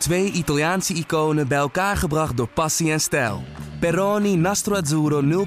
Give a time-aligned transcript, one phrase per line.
[0.00, 3.42] Twee Italiaanse iconen bij elkaar gebracht door passie en stijl.
[3.80, 5.46] Peroni Nastro Azzurro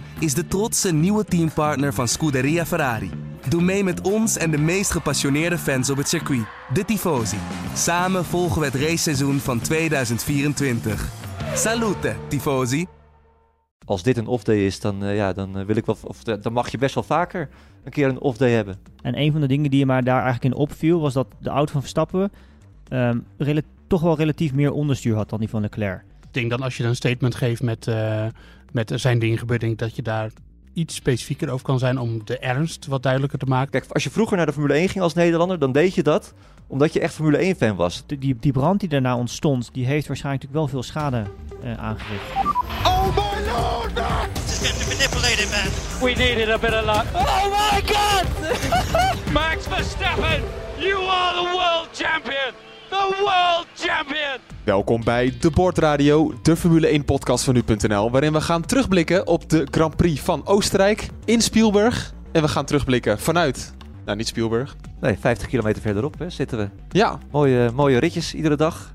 [0.00, 3.10] 0.0 is de trotse nieuwe teampartner van Scuderia Ferrari.
[3.48, 7.36] Doe mee met ons en de meest gepassioneerde fans op het circuit, de Tifosi.
[7.74, 11.08] Samen volgen we het raceseizoen van 2024.
[11.54, 12.86] Salute, Tifosi!
[13.84, 16.70] Als dit een off-day is, dan, uh, ja, dan, wil ik wel, of, dan mag
[16.70, 17.48] je best wel vaker
[17.84, 18.78] een keer een off-day hebben.
[19.02, 21.50] En een van de dingen die je maar daar eigenlijk in opviel, was dat de
[21.50, 22.32] auto van Verstappen
[22.90, 23.24] um,
[23.90, 26.02] toch wel relatief meer onderstuur had dan die van Leclerc.
[26.22, 28.26] Ik denk dan als je dan een statement geeft met, uh,
[28.72, 30.30] met zijn ding gebeurt, denk dat je daar
[30.72, 33.70] iets specifieker over kan zijn om de ernst wat duidelijker te maken.
[33.70, 36.34] Kijk, als je vroeger naar de Formule 1 ging als Nederlander, dan deed je dat
[36.66, 38.02] omdat je echt Formule 1 fan was.
[38.06, 41.24] die, die brand die daarna ontstond, die heeft waarschijnlijk natuurlijk wel veel schade
[41.64, 42.22] uh, aangericht.
[42.84, 43.94] Oh my lord!
[44.32, 45.68] This is getting manipulated, man.
[46.00, 47.04] We needed a bit of luck.
[47.14, 48.24] Oh my god!
[49.32, 50.42] Max Verstappen,
[50.78, 52.69] you are the world champion!
[52.90, 54.38] The world champion!
[54.64, 59.50] Welkom bij De Bordradio, de Formule 1 podcast van nu.nl, waarin we gaan terugblikken op
[59.50, 62.14] de Grand Prix van Oostenrijk in Spielberg.
[62.32, 63.74] En we gaan terugblikken vanuit,
[64.04, 64.76] nou niet Spielberg.
[65.00, 66.68] Nee, 50 kilometer verderop hè, zitten we.
[66.88, 67.18] Ja.
[67.30, 68.94] Mooie, mooie ritjes iedere dag.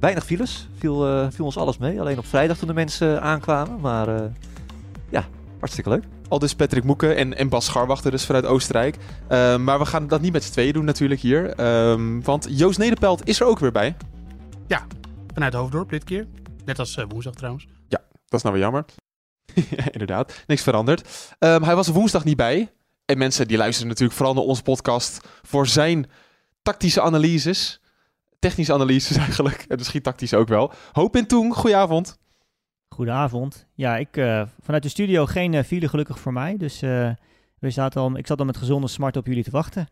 [0.00, 2.00] Weinig files, viel, uh, viel ons alles mee.
[2.00, 4.20] Alleen op vrijdag toen de mensen aankwamen, maar uh,
[5.10, 5.24] ja,
[5.58, 6.04] hartstikke leuk.
[6.28, 8.96] Al dus Patrick Moeken en, en Bas Scharwachter dus vanuit Oostenrijk.
[8.96, 11.60] Uh, maar we gaan dat niet met z'n tweeën doen natuurlijk hier.
[11.90, 13.96] Um, want Joost Nederpelt is er ook weer bij.
[14.66, 14.86] Ja,
[15.34, 16.26] vanuit Hoofddorp dit keer.
[16.64, 17.66] Net als uh, woensdag trouwens.
[17.88, 18.84] Ja, dat is nou weer jammer.
[19.92, 21.08] Inderdaad, niks veranderd.
[21.38, 22.72] Um, hij was er woensdag niet bij.
[23.04, 26.10] En mensen die luisteren natuurlijk vooral naar onze podcast voor zijn
[26.62, 27.80] tactische analyses.
[28.38, 29.64] Technische analyses eigenlijk.
[29.68, 30.72] En misschien tactisch ook wel.
[30.92, 32.18] Hoop in Toen, goedenavond.
[32.94, 33.66] Goedenavond.
[33.74, 36.56] Ja, ik, uh, vanuit de studio geen uh, file gelukkig voor mij.
[36.56, 37.10] Dus uh,
[37.58, 39.88] we zaten al, ik zat al met gezonde smart op jullie te wachten.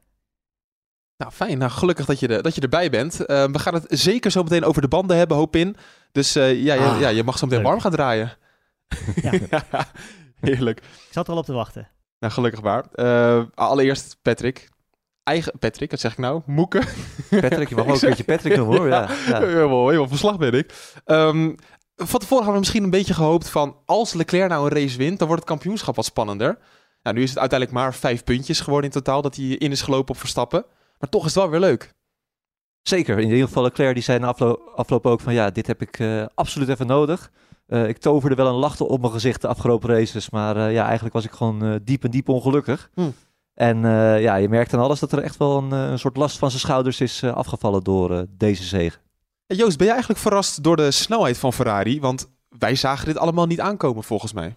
[1.17, 1.59] Nou, fijn.
[1.59, 3.17] Nou, gelukkig dat je, de, dat je erbij bent.
[3.17, 5.77] we gaan het zeker zo meteen over de banden hebben, hoop in.
[6.12, 7.69] Dus ja, ah, ja, ja, je mag zo meteen leuk.
[7.69, 8.33] warm gaan draaien.
[9.14, 9.33] Ja.
[9.50, 9.87] ja.
[10.41, 10.78] heerlijk.
[10.78, 11.89] Ik zat er al op te wachten.
[12.19, 12.84] Nou, gelukkig waar.
[13.55, 14.71] allereerst, Patrick.
[15.22, 16.43] Eigen Patrick, wat zeg ik nou?
[16.47, 16.84] Moeken.
[17.31, 18.88] Patrick, je mag ook een beetje Patrick noemen hoor.
[18.99, 19.41] Ja, ja.
[19.41, 19.47] ja.
[19.47, 20.75] Helemaal, helemaal verslag ben ik.
[21.06, 21.56] Um,
[22.06, 23.76] van tevoren hadden we misschien een beetje gehoopt van...
[23.86, 26.58] als Leclerc nou een race wint, dan wordt het kampioenschap wat spannender.
[27.02, 29.22] Nou, nu is het uiteindelijk maar vijf puntjes geworden in totaal...
[29.22, 30.64] dat hij in is gelopen op Verstappen.
[30.98, 31.94] Maar toch is het wel weer leuk.
[32.82, 33.18] Zeker.
[33.18, 35.32] In ieder geval Leclerc die zei na afloop, afloop ook van...
[35.32, 37.30] ja, dit heb ik uh, absoluut even nodig.
[37.68, 40.30] Uh, ik toverde wel een lachte op mijn gezicht de afgelopen races...
[40.30, 42.90] maar uh, ja, eigenlijk was ik gewoon diep en diep ongelukkig.
[42.94, 43.10] Hm.
[43.54, 43.80] En
[44.20, 46.60] ja, je merkt aan alles dat er echt wel een, een soort last van zijn
[46.60, 48.98] schouders is afgevallen door deze zege.
[49.54, 52.00] Joost, ben je eigenlijk verrast door de snelheid van Ferrari?
[52.00, 54.56] Want wij zagen dit allemaal niet aankomen volgens mij.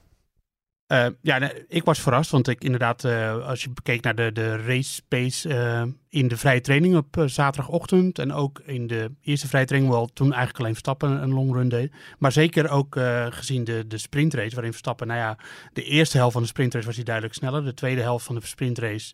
[0.87, 4.57] Uh, ja, ik was verrast, want ik inderdaad, uh, als je keek naar de, de
[4.57, 5.83] race pace uh,
[6.15, 10.27] in de vrije training op zaterdagochtend en ook in de eerste vrije training, wel toen
[10.27, 11.91] eigenlijk alleen Verstappen een long run deed.
[12.17, 12.99] Maar zeker ook
[13.29, 15.37] gezien de, de sprintrace, waarin Verstappen, nou ja,
[15.73, 17.63] de eerste helft van de sprintrace was hij duidelijk sneller.
[17.63, 19.13] De tweede helft van de sprintrace,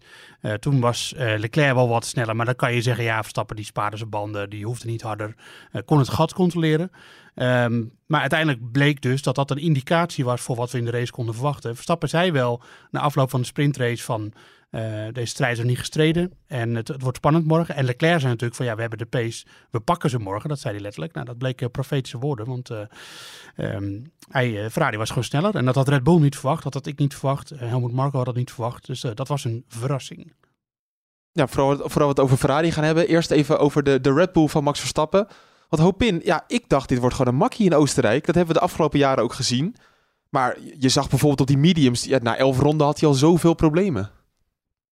[0.59, 2.35] toen was Leclerc wel wat sneller.
[2.35, 5.35] Maar dan kan je zeggen, ja, Verstappen die spaarde zijn banden, die hoefde niet harder,
[5.85, 6.91] kon het gat controleren.
[7.35, 10.91] Um, maar uiteindelijk bleek dus dat dat een indicatie was voor wat we in de
[10.91, 11.73] race konden verwachten.
[11.73, 12.61] Verstappen zei wel
[12.91, 14.33] na afloop van de sprintrace van
[14.71, 17.75] uh, deze strijd is niet gestreden en het, het, wordt spannend morgen.
[17.75, 20.49] En Leclerc zei natuurlijk van ja, we hebben de pace, we pakken ze morgen.
[20.49, 21.13] Dat zei hij letterlijk.
[21.13, 22.79] Nou, dat bleek uh, profetische woorden, want uh,
[24.29, 25.55] hij, Ferrari was gewoon sneller.
[25.55, 27.51] En dat had Red Bull niet verwacht, dat had ik niet verwacht.
[27.55, 28.85] Helmut Marko had dat niet verwacht.
[28.85, 30.33] Dus dat was een verrassing.
[31.31, 33.07] Ja, vooral, vooral het over Ferrari gaan hebben.
[33.07, 35.27] Eerst even over de, de Red Bull van Max Verstappen.
[35.69, 38.25] Want Hopin, ja, ik dacht dit wordt gewoon een makkie in Oostenrijk.
[38.25, 39.75] Dat hebben we de afgelopen jaren ook gezien.
[40.29, 43.53] Maar je zag bijvoorbeeld op die mediums, ja, na elf ronden had hij al zoveel
[43.53, 44.11] problemen.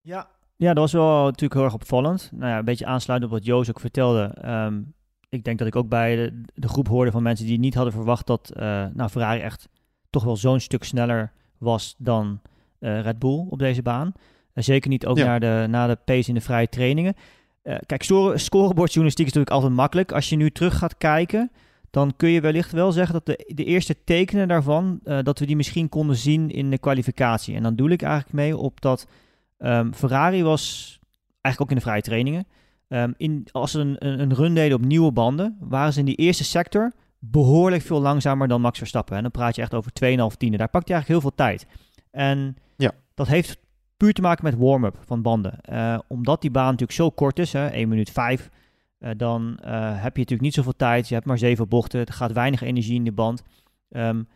[0.01, 0.29] Ja,
[0.59, 2.29] ja, dat was wel natuurlijk heel erg opvallend.
[2.33, 4.35] Nou ja, een beetje aansluitend op wat Joost ook vertelde.
[4.45, 4.93] Um,
[5.29, 7.93] ik denk dat ik ook bij de, de, groep hoorde van mensen die niet hadden
[7.93, 9.69] verwacht dat uh, nou, Ferrari echt
[10.09, 12.41] toch wel zo'n stuk sneller was dan
[12.79, 14.07] uh, Red Bull op deze baan.
[14.53, 15.25] Uh, zeker niet ook ja.
[15.25, 17.15] naar, de, naar de pace in de vrije trainingen.
[17.85, 20.11] Kijk, scorebordjournalistiek is natuurlijk altijd makkelijk.
[20.11, 21.51] Als je nu terug gaat kijken,
[21.89, 25.55] dan kun je wellicht wel zeggen dat de, de eerste tekenen daarvan, dat we die
[25.55, 27.55] misschien konden zien in de kwalificatie.
[27.55, 29.07] En dan doe ik eigenlijk mee op dat
[29.59, 30.97] um, Ferrari was,
[31.41, 32.47] eigenlijk ook in de vrije trainingen,
[32.87, 36.05] um, in, als ze een, een, een, run deden op nieuwe banden, waren ze in
[36.05, 39.15] die eerste sector behoorlijk veel langzamer dan Max Verstappen.
[39.15, 40.57] En dan praat je echt over 2,5 tiende.
[40.57, 41.67] Daar pakt hij eigenlijk heel veel tijd.
[42.11, 42.91] En ja.
[43.13, 43.57] dat heeft
[43.97, 45.59] puur te maken met warm-up van banden.
[45.71, 48.49] Uh, omdat die baan natuurlijk zo kort is, hè, 1 minuut 5,
[48.99, 51.07] uh, dan uh, heb je natuurlijk niet zoveel tijd.
[51.07, 53.43] Je hebt maar 7 bochten, er gaat weinig energie in de band.
[53.89, 54.27] Um,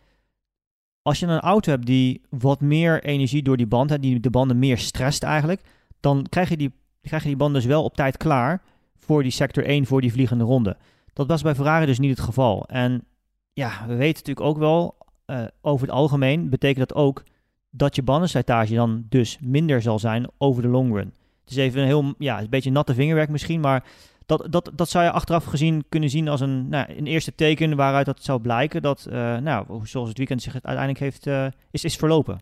[1.04, 4.58] als je een auto hebt die wat meer energie door die band die de banden
[4.58, 5.60] meer stresst eigenlijk,
[6.00, 6.72] dan krijg je die,
[7.02, 8.62] krijg je die banden dus wel op tijd klaar
[8.96, 10.76] voor die sector 1, voor die vliegende ronde.
[11.12, 12.66] Dat was bij Ferrari dus niet het geval.
[12.66, 13.04] En
[13.52, 14.96] ja, we weten natuurlijk ook wel,
[15.26, 17.22] uh, over het algemeen betekent dat ook
[17.70, 21.14] dat je bandenslijtage dan dus minder zal zijn over de long run.
[21.40, 23.84] Het is even een heel, ja, een beetje natte vingerwerk misschien, maar
[24.26, 27.76] dat, dat, dat zou je achteraf gezien kunnen zien als een, nou, een eerste teken
[27.76, 31.84] waaruit dat zou blijken dat, uh, nou, zoals het weekend zich uiteindelijk heeft, uh, is,
[31.84, 32.40] is verlopen.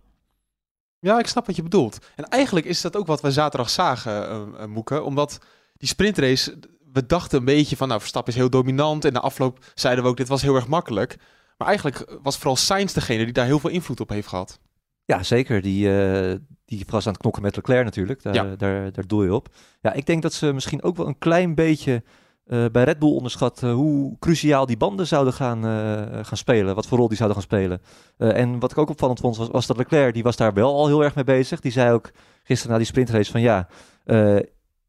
[0.99, 1.99] Ja, ik snap wat je bedoelt.
[2.17, 4.49] En eigenlijk is dat ook wat we zaterdag zagen,
[4.91, 5.39] uh, omdat
[5.77, 6.59] die sprintrace,
[6.93, 9.05] we dachten een beetje van, nou, Verstappen is heel dominant.
[9.05, 11.17] En na afloop zeiden we ook, dit was heel erg makkelijk.
[11.57, 14.59] Maar eigenlijk was vooral Sainz degene die daar heel veel invloed op heeft gehad.
[15.05, 15.63] Ja, zeker.
[15.63, 16.35] Die, uh,
[16.65, 18.23] die was aan het knokken met Leclerc natuurlijk.
[18.23, 18.57] Daar, ja.
[18.57, 19.49] daar, daar doe je op.
[19.81, 22.03] Ja, ik denk dat ze misschien ook wel een klein beetje
[22.47, 25.63] uh, bij Red Bull onderschat uh, hoe cruciaal die banden zouden gaan,
[26.25, 26.75] gaan spelen.
[26.75, 27.81] Wat voor rol die zouden gaan spelen.
[28.17, 30.87] en wat ik ook opvallend vond, was, was dat Leclerc, die was daar wel al
[30.87, 31.61] heel erg mee bezig.
[31.61, 32.11] Die zei ook
[32.43, 33.69] gisteren na die sprintrace van ja,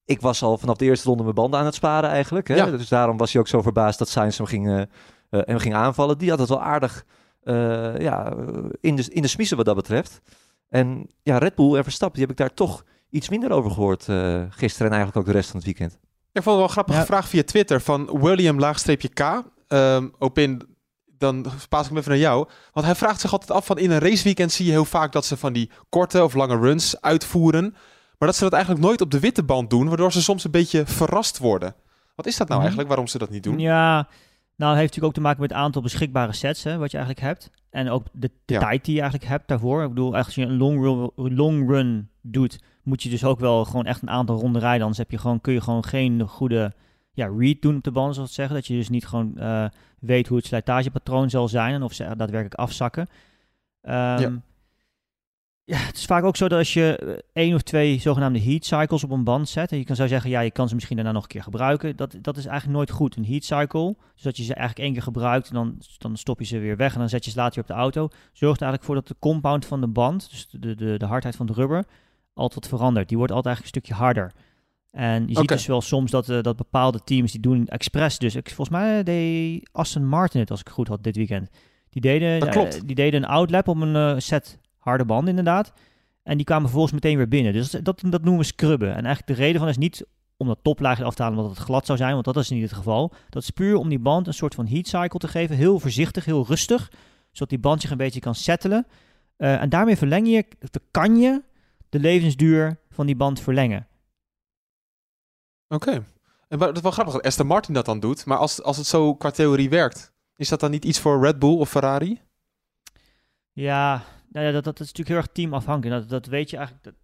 [0.06, 2.48] ik was al vanaf de eerste ronde mijn banden aan het sparen eigenlijk.
[2.48, 2.56] Hè?
[2.56, 2.66] Ja.
[2.66, 4.88] Dus daarom was hij ook zo verbaasd dat Sainz hem ging,
[5.30, 6.18] hem ging aanvallen.
[6.18, 7.06] Die had het wel aardig
[7.46, 8.34] uh, ja,
[8.82, 10.22] in, de, in de smiezen wat dat betreft.
[10.70, 14.08] En ja, Red Bull en Verstappen, die heb ik daar toch iets minder over gehoord
[14.08, 15.92] uh, gisteren en eigenlijk ook de rest van het weekend.
[16.32, 17.06] Ik vond het wel een grappige ja.
[17.06, 19.44] vraag via Twitter van William-K.
[19.68, 20.62] Um, Opin,
[21.18, 22.48] dan paas ik hem even naar jou.
[22.72, 25.26] Want hij vraagt zich altijd af van in een raceweekend zie je heel vaak dat
[25.26, 27.76] ze van die korte of lange runs uitvoeren.
[28.18, 30.52] Maar dat ze dat eigenlijk nooit op de witte band doen, waardoor ze soms een
[30.52, 31.76] beetje verrast worden.
[32.16, 33.60] Wat is dat nou eigenlijk, waarom ze dat niet doen?
[33.60, 34.08] Ja,
[34.56, 37.28] nou, heeft natuurlijk ook te maken met het aantal beschikbare sets, hè, wat je eigenlijk
[37.28, 37.52] hebt.
[37.70, 38.60] En ook de, de ja.
[38.60, 39.84] tijd die je eigenlijk hebt daarvoor.
[39.84, 43.66] Ik bedoel, als je een long run, long run doet, moet je dus ook wel
[43.66, 44.82] gewoon echt een aantal ronden rijden.
[44.82, 46.74] Anders heb je gewoon, kun je gewoon geen goede
[47.12, 48.56] ja, read doen op de banden, zoals zeggen.
[48.56, 49.66] Dat je dus niet gewoon uh,
[50.00, 53.08] weet hoe het slijtagepatroon zal zijn en of ze daadwerkelijk afzakken.
[53.82, 54.42] Um, ja.
[55.66, 58.66] Ja, het is vaak ook zo dat als je eh, één of twee zogenaamde heat
[58.66, 60.96] cycles op een band zet, en je kan zo zeggen, ja, je kan ze misschien
[60.96, 61.96] daarna nog een keer gebruiken.
[61.96, 63.16] Dat, dat is eigenlijk nooit goed.
[63.16, 66.40] Een heat cycle, dus dat je ze eigenlijk één keer gebruikt en dan, dan stop
[66.40, 68.08] je ze weer weg en dan zet je ze later weer op de auto.
[68.34, 71.36] Zorgt er eigenlijk voor dat de compound van de band, dus de, de, de hardheid
[71.36, 71.86] van het rubber,
[72.34, 73.08] altijd verandert.
[73.08, 74.32] Die wordt altijd eigenlijk een stukje harder.
[74.92, 75.36] En je okay.
[75.36, 78.18] ziet dus wel soms dat, uh, dat bepaalde teams die doen expres.
[78.18, 81.50] Dus ik, volgens mij deed Aston Martin het, als ik goed had, dit weekend.
[81.90, 85.74] Die deden, uh, die deden een outlap op een uh, set harde band inderdaad.
[86.24, 87.54] En die kwamen vervolgens meteen weer binnen.
[87.54, 88.90] Dus dat, dat noemen we scrubben.
[88.90, 90.06] En eigenlijk de reden van is niet
[90.38, 92.62] om dat toplaagje af te halen omdat het glad zou zijn, want dat is niet
[92.62, 93.14] het geval.
[93.30, 95.56] Dat is puur om die band een soort van heat cycle te geven.
[95.56, 96.92] Heel voorzichtig, heel rustig.
[97.32, 98.88] Zodat die band zich een beetje kan settelen.
[99.38, 100.46] Uh, en daarmee verleng je,
[100.92, 101.42] kan je
[101.90, 103.88] de levensduur van die band verlengen.
[105.68, 105.90] Oké.
[105.90, 106.04] Okay.
[106.48, 108.26] En dat is wel grappig dat Aston Martin dat dan doet.
[108.26, 111.40] Maar als, als het zo qua theorie werkt, is dat dan niet iets voor Red
[111.40, 112.22] Bull of Ferrari?
[113.52, 114.04] Ja,
[114.34, 116.02] nou ja, dat, dat is natuurlijk heel erg teamafhankelijk.
[116.02, 116.86] Dat, dat weet je eigenlijk.
[116.86, 116.96] Dat,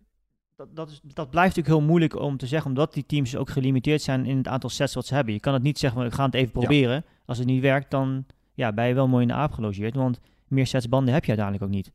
[0.55, 3.49] dat, dat, is, dat blijft natuurlijk heel moeilijk om te zeggen, omdat die teams ook
[3.49, 5.33] gelimiteerd zijn in het aantal sets wat ze hebben.
[5.33, 6.95] Je kan het niet zeggen, we gaan het even proberen.
[6.95, 7.03] Ja.
[7.25, 9.95] Als het niet werkt, dan ja, ben je wel mooi in de aap gelogeerd.
[9.95, 11.91] Want meer sets banden heb je uiteindelijk ook niet.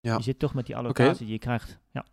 [0.00, 0.16] Ja.
[0.16, 1.24] Je zit toch met die allocatie okay.
[1.24, 1.78] die je krijgt.
[1.92, 2.04] Ja.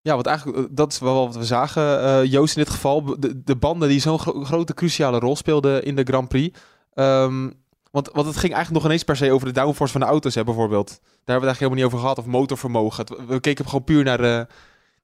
[0.00, 3.20] Ja, want eigenlijk, dat is wel wat we zagen, uh, Joost in dit geval.
[3.20, 6.58] De, de banden die zo'n gro grote cruciale rol speelden in de Grand Prix.
[6.94, 7.64] Um,
[7.96, 10.34] want, want het ging eigenlijk nog ineens per se over de downforce van de auto's,
[10.34, 10.88] hè, bijvoorbeeld.
[10.88, 13.26] Daar hebben we het eigenlijk helemaal niet over gehad, of motorvermogen.
[13.26, 14.46] We keken gewoon puur naar, de,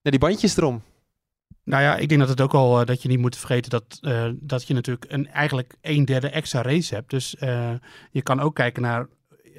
[0.02, 0.82] naar die bandjes erom.
[1.64, 3.98] Nou ja, ik denk dat het ook al uh, dat je niet moet vergeten dat,
[4.00, 7.10] uh, dat je natuurlijk een, eigenlijk een derde extra race hebt.
[7.10, 7.36] Dus
[8.10, 9.08] je kan ook kijken naar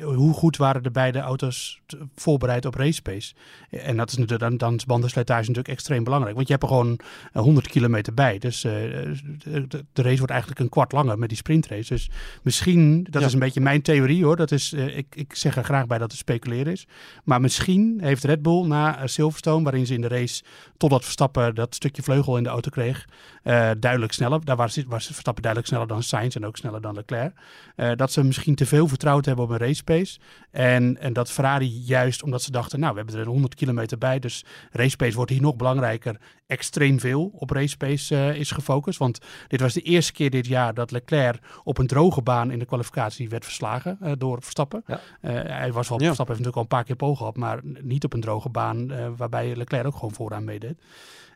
[0.02, 1.82] hoe goed waren de beide auto's
[2.16, 3.34] voorbereid op race pace?
[3.70, 6.36] En dat is natuurlijk, dan, dan is bandenslijtage natuurlijk extreem belangrijk.
[6.36, 7.00] Want je hebt er gewoon
[7.34, 8.38] 100 kilometer bij.
[8.38, 11.94] Dus uh, de, de, race wordt eigenlijk een kwart langer met die sprintrace.
[11.94, 12.10] Dus
[12.42, 13.28] misschien, dat ja.
[13.28, 14.36] is een beetje mijn theorie hoor.
[14.36, 16.88] Dat is, uh, ik, ik zeg er graag bij dat het speculeren is.
[17.24, 20.44] Maar misschien heeft Red Bull na Silverstone, waarin ze in de race
[20.78, 23.06] totdat Verstappen dat stukje vleugel in de auto kreeg,
[23.44, 24.46] uh, duidelijk sneller.
[24.46, 27.34] Daar was, was Verstappen duidelijk sneller dan Sainz en ook sneller dan Leclerc.
[27.96, 29.83] dat ze misschien te veel vertrouwd hebben op een race
[30.52, 34.20] En, en dat Ferrari juist omdat ze dachten, nou, we hebben er 100 kilometer bij,
[34.20, 39.00] dus race pace wordt hier nog belangrijker, extreem veel op race pace uh, is gefocust.
[39.00, 42.60] Want dit was de eerste keer dit jaar dat Leclerc op een droge baan in
[42.60, 44.84] de kwalificatie werd verslagen uh, door Verstappen.
[44.88, 45.00] Ja.
[45.22, 46.06] Uh, hij was wel, ja.
[46.06, 49.16] Verstappen heeft natuurlijk al een paar keer poog gehad, maar niet op een droge baan
[49.16, 50.78] waarbij Leclerc ook gewoon vooraan meedeed.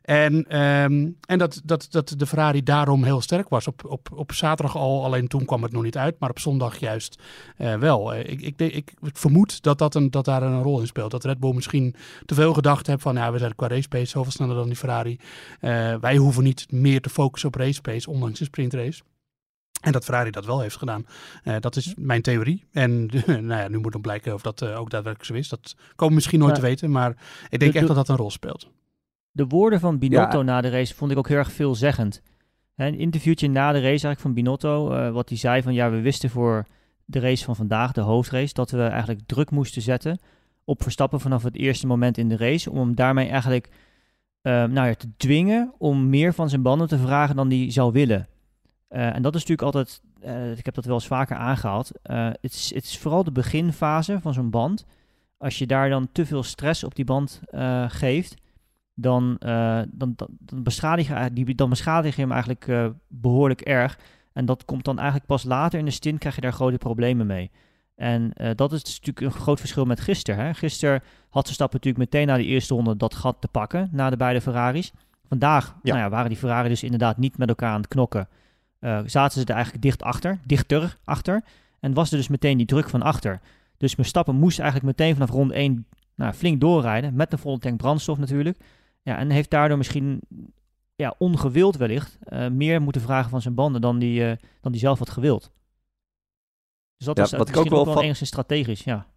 [0.08, 3.68] En, um, en dat, dat, dat de Ferrari daarom heel sterk was.
[3.68, 6.78] Op, op, op zaterdag al, alleen toen kwam het nog niet uit, maar op zondag
[6.78, 7.22] juist
[7.58, 8.14] uh, wel.
[8.14, 11.12] Uh, ik, ik, ik, ik, vermoed dat, dat, een, dat daar een rol in speelt.
[11.12, 11.96] Dat Red Bull misschien
[12.26, 14.76] te veel gedacht heeft van, ja, we zijn qua race pace zoveel sneller dan die
[14.76, 15.20] Ferrari.
[15.62, 19.02] Uh, wij hoeven niet meer te focussen op race pace, ondanks de sprintrace.
[19.82, 21.06] En dat Ferrari dat wel heeft gedaan.
[21.44, 22.66] Uh, dat is mijn theorie.
[22.72, 25.50] En nou ja, nu moet dan blijken of dat uh, ook daadwerkelijk zo is.
[25.50, 26.62] Dat komen we misschien nooit ja.
[26.62, 26.92] te weten.
[26.92, 27.10] Maar
[27.50, 28.68] ik denk de, echt dat dat een rol speelt
[29.38, 30.44] de woorden van Binotto ja.
[30.44, 32.22] na de race vond ik ook heel erg veelzeggend.
[32.76, 36.02] Een interviewtje na de race eigenlijk van Binotto, eh, wat hij zei van ja, we
[36.02, 36.66] wisten voor
[37.06, 40.20] de race van vandaag, de hoofdrace, dat we eigenlijk druk moesten zetten
[40.68, 43.70] op Verstappen vanaf het eerste moment in de race, om hem daarmee eigenlijk
[44.42, 47.92] eh, nou ja, te dwingen om meer van zijn banden te vragen dan hij zou
[47.92, 48.28] willen.
[48.88, 50.02] Eh, en dat is natuurlijk altijd,
[50.58, 54.20] ik heb dat wel eens vaker aangehaald, eh, het is, het is vooral de beginfase
[54.22, 54.86] van zo'n band.
[55.38, 57.42] Als je daar dan te veel stress op die band
[57.88, 58.36] geeft,
[59.00, 63.62] dan, eh, dan, dan, dan, beschadig je, die, dan beschadig je hem eigenlijk eh, behoorlijk
[63.62, 64.00] erg.
[64.34, 67.28] En dat komt dan eigenlijk pas later in de stint, krijg je daar grote problemen
[67.28, 67.52] mee.
[67.96, 70.46] En eh, dat is dus natuurlijk een groot verschil met gisteren.
[70.46, 70.54] Hè?
[70.54, 74.18] Gisteren had Verstappen natuurlijk meteen na de eerste ronde dat gat te pakken, na de
[74.18, 74.92] beide Ferraris.
[75.28, 75.94] Vandaag Ja.
[75.94, 78.28] Nou ja, waren die Ferrari dus inderdaad niet met elkaar aan het knokken.
[79.06, 81.44] Zaten ze er eigenlijk dicht achter, dichter achter.
[81.80, 83.40] En was er dus meteen die druk van achter.
[83.78, 85.86] Dus Verstappen moest eigenlijk meteen vanaf ronde 1
[86.16, 88.58] nou, flink doorrijden, met een volle tank brandstof natuurlijk.
[89.08, 90.20] Ja, en heeft daardoor misschien
[90.96, 94.82] ja, ongewild wellicht eh, meer moeten vragen van zijn banden dan die, eh, dan die
[94.82, 95.52] zelf had gewild.
[96.98, 99.08] Dus dat Ja, is eh, wat ik ook ook wel wel, va- enigszins strategisch, ja.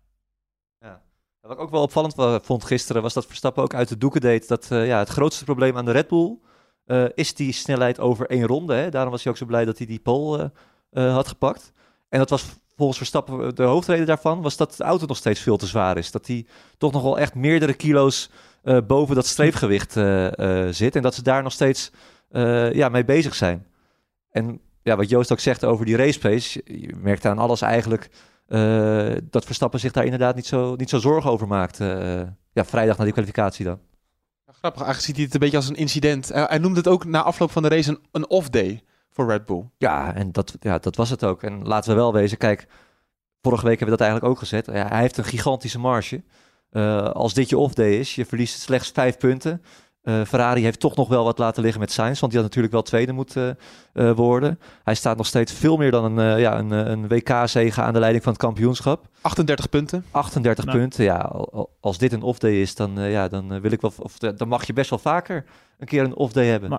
[1.41, 4.49] Wat ik ook wel opvallend vond gisteren was dat Verstappen ook uit de doeken deed
[4.49, 6.39] dat ja, het grootste probleem aan de Red Bull
[7.15, 8.75] is die snelheid over één ronde.
[8.75, 8.91] Hè?
[8.91, 10.53] Daarom was hij ook zo blij dat hij die pole
[10.91, 11.73] had gepakt.
[12.09, 15.57] En dat was volgens Verstappen de hoofdreden daarvan, was dat de auto nog steeds veel
[15.57, 16.11] te zwaar is.
[16.11, 16.47] Dat hij
[16.79, 18.31] toch nog wel echt meerdere kilo's
[18.63, 20.97] eh, boven dat streefgewicht eh, eh, zit.
[20.97, 21.91] En dat ze daar nog steeds
[22.73, 23.67] ja, mee bezig zijn.
[24.31, 28.11] En ja, wat Joost ook zegt over die race pace, je merkt aan alles eigenlijk
[29.31, 31.79] dat Verstappen zich daar inderdaad niet zo, niet zo zorgen over maakt.
[32.53, 33.79] ja, vrijdag na die kwalificatie dan.
[34.47, 36.29] Grappig, eigenlijk ziet hij het een beetje als een incident.
[36.29, 39.65] Hij noemde het ook na afloop van de race een, een off-day voor Red Bull.
[39.79, 41.43] Ja, en dat, ja, dat was het ook.
[41.43, 42.67] En laten we wel wezen, kijk,
[43.43, 44.67] vorige week hebben we dat eigenlijk ook gezet.
[44.67, 46.23] Ja, hij heeft een gigantische marge.
[46.71, 49.63] Eh, als dit je off-day is, je verliest slechts vijf punten.
[50.03, 52.73] Eh, Ferrari heeft toch nog wel wat laten liggen met Sainz, want die had natuurlijk
[52.75, 53.59] wel tweede moeten
[53.93, 54.59] eh, worden.
[54.85, 58.25] Hij staat nog steeds veel meer dan een, ja, een, een WK-zege aan de leiding
[58.25, 59.09] van het kampioenschap.
[59.21, 60.05] 38 punten.
[60.11, 60.79] 38 Nou.
[60.79, 61.17] punten, ja.
[61.17, 64.49] al- al- Als dit een off-day is, dan, ja, dan wil ik wel, of dan
[64.49, 65.45] mag je best wel vaker
[65.79, 66.71] een keer een off-day hebben.
[66.71, 66.79] Maar-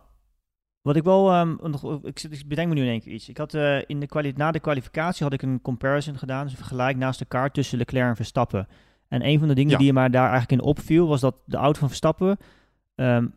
[0.81, 3.29] Wat ik wel, ehm, nog, ik, bedenk me nu in één keer iets.
[3.29, 6.51] Ik had eh, in de kwali na de kwalificatie had ik een comparison gedaan, dus
[6.51, 8.67] een vergelijk naast elkaar tussen Leclerc en Verstappen.
[9.11, 9.77] En een van de dingen Ja.
[9.77, 12.37] die je maar daar eigenlijk in opviel, was dat de auto van Verstappen
[12.95, 13.27] ehm,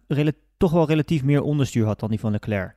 [0.57, 2.75] toch wel relatief meer onderstuur had dan die van Leclerc.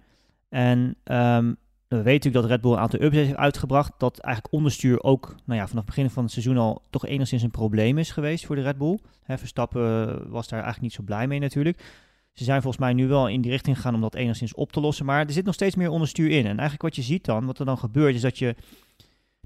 [0.50, 1.54] En ehm,
[1.88, 5.36] we weten natuurlijk dat Red Bull een aantal updates heeft uitgebracht, dat eigenlijk onderstuur ook,
[5.46, 8.46] nou ja, vanaf het begin van het seizoen al toch enigszins een probleem is geweest
[8.46, 9.00] voor de Red Bull.
[9.24, 11.84] Hè, Verstappen was daar eigenlijk niet zo blij mee natuurlijk.
[12.34, 14.80] Ze zijn volgens mij nu wel in die richting gegaan om dat enigszins op te
[14.80, 15.06] lossen.
[15.06, 16.46] Maar er zit nog steeds meer onderstuur in.
[16.46, 18.56] En eigenlijk wat je ziet dan, wat er dan gebeurt, is dat je...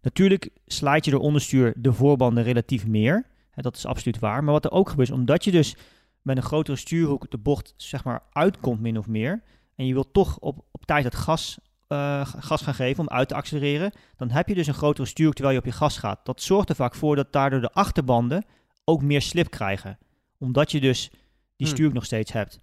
[0.02, 3.26] Natuurlijk slaat je door onderstuur de voorbanden relatief meer.
[3.56, 4.44] Dat is absoluut waar.
[4.44, 5.76] Maar wat er ook gebeurt, is omdat je dus
[6.22, 9.44] met een grotere stuurhoek de bocht zeg maar uitkomt min of meer...
[9.76, 13.28] en je wilt toch op, op tijd het gas, eh, gas gaan geven om uit
[13.28, 13.92] te accelereren...
[14.18, 16.20] dan heb je dus een grotere stuurhoek terwijl je op je gas gaat.
[16.26, 18.46] Dat zorgt er vaak voor dat daardoor de achterbanden
[18.84, 19.98] ook meer slip krijgen.
[20.38, 21.20] Omdat je dus die
[21.56, 21.68] Hmm.
[21.68, 22.62] stuurhoek nog steeds hebt.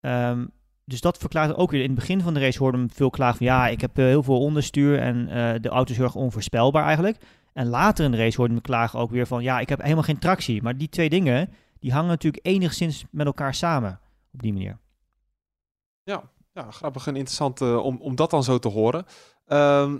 [0.00, 0.46] Ehm,
[0.84, 1.80] dus dat verklaart ook weer.
[1.80, 4.04] In het begin van de race hoorde hem veel klagen van ja, ik heb eh,
[4.04, 7.16] heel veel onderstuur en eh, de auto is heel erg onvoorspelbaar eigenlijk.
[7.52, 10.02] En later in de race hoorde hem klagen ook weer van ja, ik heb helemaal
[10.02, 10.62] geen tractie.
[10.62, 14.00] Maar die twee dingen, die hangen natuurlijk enigszins met elkaar samen
[14.32, 14.78] op die manier.
[16.54, 19.04] Ja, grappig en interessant eh, om, om dat dan zo te horen.
[19.46, 19.98] Ehm,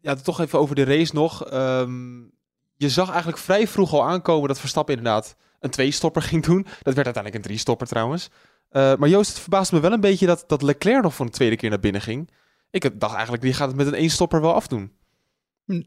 [0.00, 1.44] ja, toch even over de race nog.
[1.44, 2.18] Ehm,
[2.76, 6.62] je zag eigenlijk vrij vroeg al aankomen dat Verstappen inderdaad een twee-stopper ging doen.
[6.62, 8.30] Dat werd uiteindelijk een drie-stopper trouwens.
[8.68, 11.32] Eh, maar Joost, het verbaasde me wel een beetje dat, dat Leclerc nog voor een
[11.32, 12.30] tweede keer naar binnen ging.
[12.70, 14.92] Ik dacht eigenlijk, die gaat het met een één-stopper wel afdoen.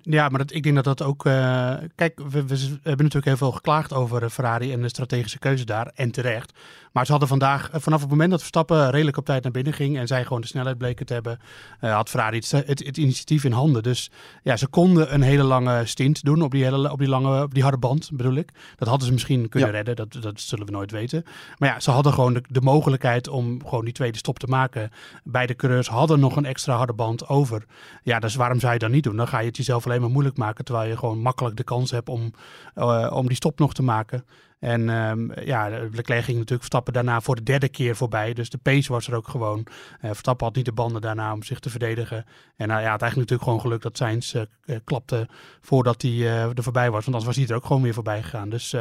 [0.01, 1.25] Ja, maar dat, ik denk dat dat ook.
[1.25, 5.39] eh, kijk, we, we hebben natuurlijk heel veel geklaagd over eh, Ferrari en de strategische
[5.39, 5.91] keuze daar.
[5.95, 6.53] En terecht.
[6.91, 9.74] Maar ze hadden vandaag, eh, vanaf het moment dat Verstappen redelijk op tijd naar binnen
[9.74, 9.98] ging.
[9.98, 11.39] en zij gewoon de snelheid bleken te hebben.
[11.79, 13.83] had Ferrari het, het, het initiatief in handen.
[13.83, 14.12] Dus
[14.43, 17.53] ja, ze konden een hele lange stint doen op die, hele, op die, lange, op
[17.53, 18.51] die harde band, bedoel ik.
[18.77, 19.75] Dat hadden ze misschien kunnen Ja.
[19.75, 21.24] redden, dat, dat zullen we nooit weten.
[21.57, 24.91] Maar ja, ze hadden gewoon de, de mogelijkheid om gewoon die tweede stop te maken.
[25.24, 27.63] Beide coureurs hadden nog een extra harde band over.
[28.03, 29.15] Ja, dus waarom zou je dat niet doen?
[29.15, 31.92] Dan ga je het jezelf alleen maar moeilijk maken, terwijl je gewoon makkelijk de kans
[31.92, 32.34] hebt om,
[32.74, 34.26] eh, om die stop nog te maken.
[34.60, 38.34] En ehm, ja, Leclerc ging natuurlijk Verstappen daarna voor de derde keer voorbij.
[38.34, 39.66] Dus de pace was er ook gewoon.
[40.00, 42.26] Eh Verstappen had niet de banden daarna om zich te verdedigen.
[42.56, 45.28] En nou ja, het eigenlijk natuurlijk gewoon geluk dat Sainz eh, klapte
[45.62, 47.06] voordat hij er voorbij was.
[47.06, 48.50] Want anders was hij er ook gewoon weer voorbij gegaan.
[48.50, 48.76] Dus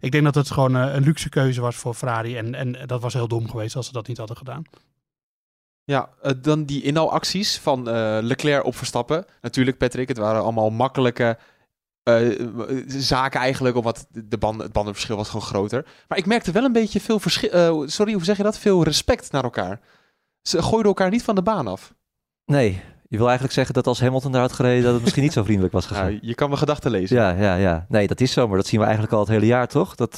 [0.00, 2.36] ik denk dat het gewoon een luxe keuze was voor Ferrari.
[2.36, 4.64] En, en dat was heel dom geweest als ze dat niet hadden gedaan.
[5.84, 9.24] Ja, eh, dan die inhaalacties van eh, Leclerc op Verstappen.
[9.40, 11.38] Natuurlijk, Patrick, het waren allemaal makkelijke
[12.02, 12.16] eh,
[12.86, 15.86] zaken eigenlijk, omdat de banden, het bandenverschil was gewoon groter.
[16.08, 17.88] Maar ik merkte wel een beetje veel verschil.
[17.88, 18.58] sorry, hoe zeg je dat?
[18.58, 19.80] Veel respect naar elkaar.
[20.42, 21.94] Ze gooiden elkaar niet van de baan af.
[22.44, 25.32] Nee, je wil eigenlijk zeggen dat als Hamilton daar had gereden, dat het misschien niet
[25.32, 26.04] zo vriendelijk was gegaan.
[26.06, 27.16] Nou, je kan mijn gedachten lezen.
[27.16, 27.86] Ja, ja, ja.
[27.88, 29.94] Nee, dat is zo, maar dat zien we eigenlijk al het hele jaar, toch?
[29.94, 30.16] Dat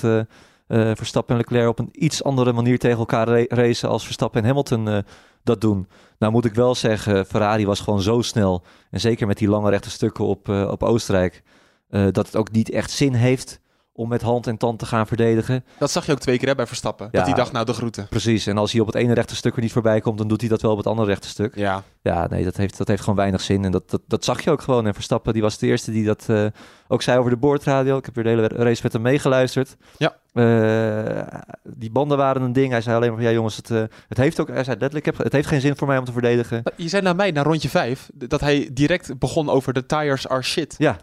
[0.69, 4.47] Verstappen en Leclerc op een iets andere manier tegen elkaar ra- racen als Verstappen en
[4.47, 5.05] Hamilton
[5.45, 5.89] dat doen.
[6.19, 8.63] Nou moet ik wel zeggen, Ferrari was gewoon zo snel.
[8.91, 11.43] En zeker met die lange rechte stukken op, eh, op Oostenrijk.
[11.89, 13.61] eh, dat het ook niet echt zin heeft
[13.93, 15.65] om met hand en tand te gaan verdedigen.
[15.79, 17.09] Dat zag je ook twee keer hè, bij Verstappen.
[17.11, 17.19] Ja.
[17.19, 18.09] Dat hij dacht, nou de groeten.
[18.09, 20.41] Precies, en als hij op het ene rechte stuk er niet voorbij komt, dan doet
[20.41, 21.57] hij dat wel op het andere rechte stuk.
[21.57, 23.65] Ja, Ja, nee, dat heeft, dat heeft gewoon weinig zin.
[23.65, 24.87] En dat, dat, dat zag je ook gewoon.
[24.87, 26.47] En Verstappen die was de eerste die dat eh,
[26.89, 27.97] ook zei over de boordradio.
[27.97, 29.77] Ik heb weer de hele race met hem meegeluisterd.
[29.97, 30.17] Ja.
[30.35, 32.71] Eh, die banden waren een ding.
[32.71, 34.49] Hij zei alleen maar van, ja jongens, het, eh, het heeft ook...
[34.49, 36.63] Hij zei letterlijk, heb, het heeft geen zin voor mij om te verdedigen.
[36.77, 40.43] je zei naar mij, na rondje vijf, dat hij direct begon over de tires are
[40.43, 40.75] shit.
[40.79, 40.97] Ja,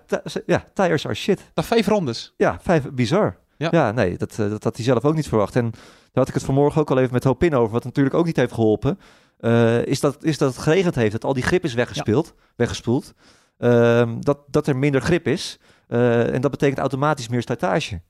[0.45, 1.41] ja, tires are shit.
[1.53, 2.33] Na vijf rondes.
[2.37, 3.37] Ja, vijf, bizar.
[3.57, 3.67] Ja.
[3.71, 5.55] Ja, nee, dat, eh, dat had hij zelf ook niet verwacht.
[5.55, 5.81] En daar
[6.13, 8.53] had ik het vanmorgen ook al even met Hopin over, wat natuurlijk ook niet heeft
[8.53, 8.99] geholpen.
[9.39, 13.13] eh, is, dat, is dat het geregend heeft, dat al die grip is weggespeeld, weggespoeld.
[13.57, 15.59] Ehm, dat, dat er minder grip is.
[15.87, 18.01] Eh, en dat betekent automatisch meer slijtage.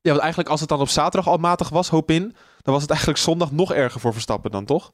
[0.00, 2.22] Ja, want eigenlijk als het dan op zaterdag al matig was, hoop in,
[2.62, 4.92] dan was het eigenlijk zondag nog erger voor Verstappen dan, toch?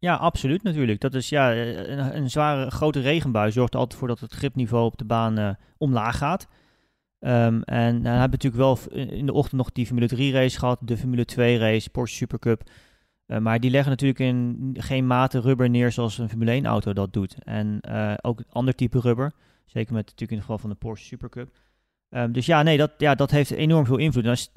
[0.00, 1.00] Ja, absoluut natuurlijk.
[1.00, 4.98] Dat is ja, een, een zware grote regenbui zorgt altijd voor dat het gripniveau op
[4.98, 6.46] de baan eh, omlaag gaat.
[7.18, 10.32] Ehm, en dan hebben we natuurlijk wel v- in de ochtend nog die Formule 3
[10.32, 12.62] race gehad, de Formule 2 race, Porsche Supercup.
[13.26, 16.92] Eh, maar die leggen natuurlijk in geen mate rubber neer zoals een Formule 1 auto
[16.92, 17.36] dat doet.
[17.44, 19.32] En eh, ook ander type rubber.
[19.66, 21.50] Zeker met natuurlijk in het geval van de Porsche Supercup.
[22.10, 24.24] Ehm, dus ja, nee, dat, ja, dat heeft enorm veel invloed.
[24.24, 24.52] En als,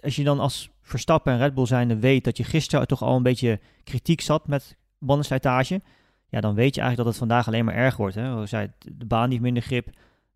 [0.00, 3.16] als je dan als Verstappen en Red Bull zijnde weet dat je gisteren toch al
[3.16, 5.80] een beetje kritiek zat met bandenslijtage,
[6.28, 8.14] ja, dan weet je eigenlijk dat het vandaag alleen maar erger wordt.
[8.14, 8.46] Hè?
[8.46, 9.88] Zei, de baan heeft minder grip,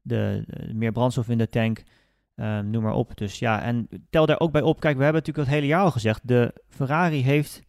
[0.03, 1.83] de, de- meer brandstof in de tank,
[2.35, 3.17] ehm, noem maar op.
[3.17, 5.83] Dus ja, en tel daar ook bij op, kijk, we hebben natuurlijk het hele jaar
[5.83, 7.63] al gezegd, de Ferrari heeft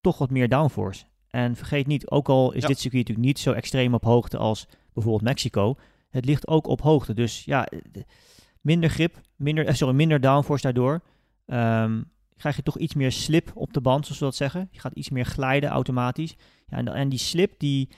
[0.00, 1.04] toch wat meer downforce.
[1.30, 2.68] En vergeet niet, ook al is Ja.
[2.68, 5.76] dit circuit natuurlijk niet zo extreem op hoogte als bijvoorbeeld Mexico,
[6.12, 7.14] het ligt ook op hoogte.
[7.14, 8.04] Dus ja, eh, de-
[8.60, 11.00] minder grip, minder, eh, sorry, minder downforce daardoor.
[11.46, 12.02] Ehm,
[12.36, 14.68] krijg je toch iets meer slip op de band, zoals we dat zeggen.
[14.70, 16.36] Je gaat iets meer glijden automatisch.
[16.66, 17.88] Ja, en, en die slip, die,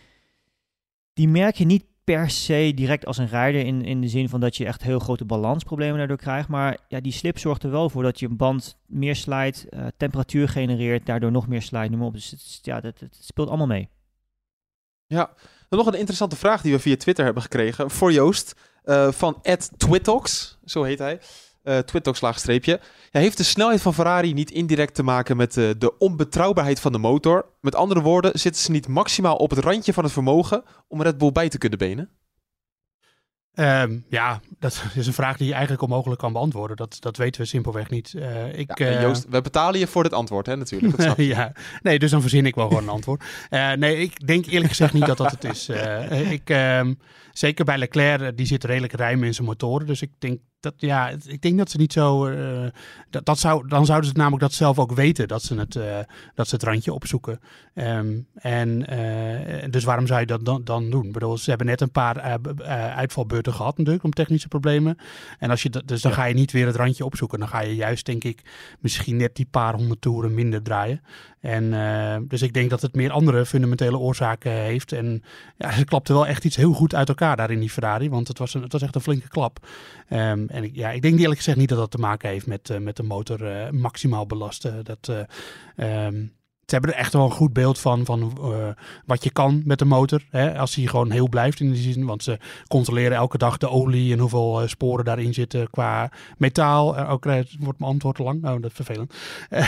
[1.13, 4.41] die merk je niet per se direct als een rijder in, in de zin van
[4.41, 6.49] dat je echt heel grote balansproblemen daardoor krijgt.
[6.49, 10.49] Maar ja, die slip zorgt er wel voor dat je band meer slijt, eh, temperatuur
[10.49, 12.13] genereert, daardoor nog meer slijt, noem op.
[12.13, 13.89] Dus het, ja, dat, het speelt allemaal mee.
[15.75, 18.55] Dan nog een interessante vraag die we via Twitter hebben gekregen voor Joost.
[18.85, 19.43] eh, van
[19.77, 21.21] Twittox, zo heet hij.
[21.63, 22.81] eh Twittox laagstreepje.
[23.11, 26.99] Heeft de snelheid van Ferrari niet indirect te maken met eh, de onbetrouwbaarheid van de
[26.99, 27.47] motor?
[27.61, 31.19] Met andere woorden, zitten ze niet maximaal op het randje van het vermogen om Red
[31.19, 32.11] Bull bij te kunnen benen?
[33.55, 36.77] Ehm, ja, dat is een vraag die je eigenlijk onmogelijk kan beantwoorden.
[36.77, 38.15] Dat, dat weten we simpelweg niet.
[38.15, 40.97] Eh, ik, Ja, eh, Joost, we betalen je voor dit antwoord, hè, natuurlijk.
[40.97, 41.27] Dat snap je.
[41.27, 43.25] ja, nee, dus dan verzin ik wel gewoon een antwoord.
[43.51, 45.69] Eh, nee, ik denk eerlijk gezegd niet dat dat het is.
[46.31, 46.95] Ik, ehm,
[47.33, 49.87] zeker bij Leclerc, die zit redelijk rijm in zijn motoren.
[49.87, 52.27] Dus ik denk dat, ja, ik denk dat ze niet zo.
[52.27, 52.71] eh,
[53.11, 55.99] dat, dat zou, dan zouden ze namelijk dat zelf ook weten, dat ze het, eh,
[56.35, 57.41] dat ze het randje opzoeken.
[57.75, 61.07] Ehm, en eh, dus waarom zou je dat dan, dan doen?
[61.07, 62.21] Ik bedoel, ze hebben net een paar
[62.95, 64.97] uitvalbeurten gehad natuurlijk om technische problemen.
[65.39, 67.39] En als je dat, dus dan ga je niet weer het randje opzoeken.
[67.39, 68.43] Dan ga je juist, denk ik,
[68.81, 71.01] misschien net die paar honderd toeren minder draaien.
[71.45, 74.93] En eh, dus ik denk dat het meer andere fundamentele oorzaken heeft.
[74.93, 75.23] En
[75.57, 78.11] ja, ze klapte wel echt iets heel goed uit elkaar daar in die Ferrari.
[78.11, 79.67] Want het was, een, het was echt een flinke klap.
[80.09, 82.71] Ehm, en ik, ja, ik denk eerlijk gezegd niet dat dat te maken heeft met,
[82.71, 84.85] eh, met de motor eh, maximaal belasten.
[84.85, 86.27] Dat, eh, ehm,
[86.67, 88.49] ze hebben er echt wel een goed beeld van, van eh,
[89.05, 90.23] wat je kan met de motor.
[90.31, 92.05] Hè, als hij gewoon heel blijft in die zin.
[92.05, 96.97] Want ze controleren elke dag de olie en hoeveel eh, sporen daarin zitten qua metaal.
[96.97, 98.45] Eh, ook, wordt mijn antwoord lang.
[98.45, 99.15] Oh, dat is vervelend.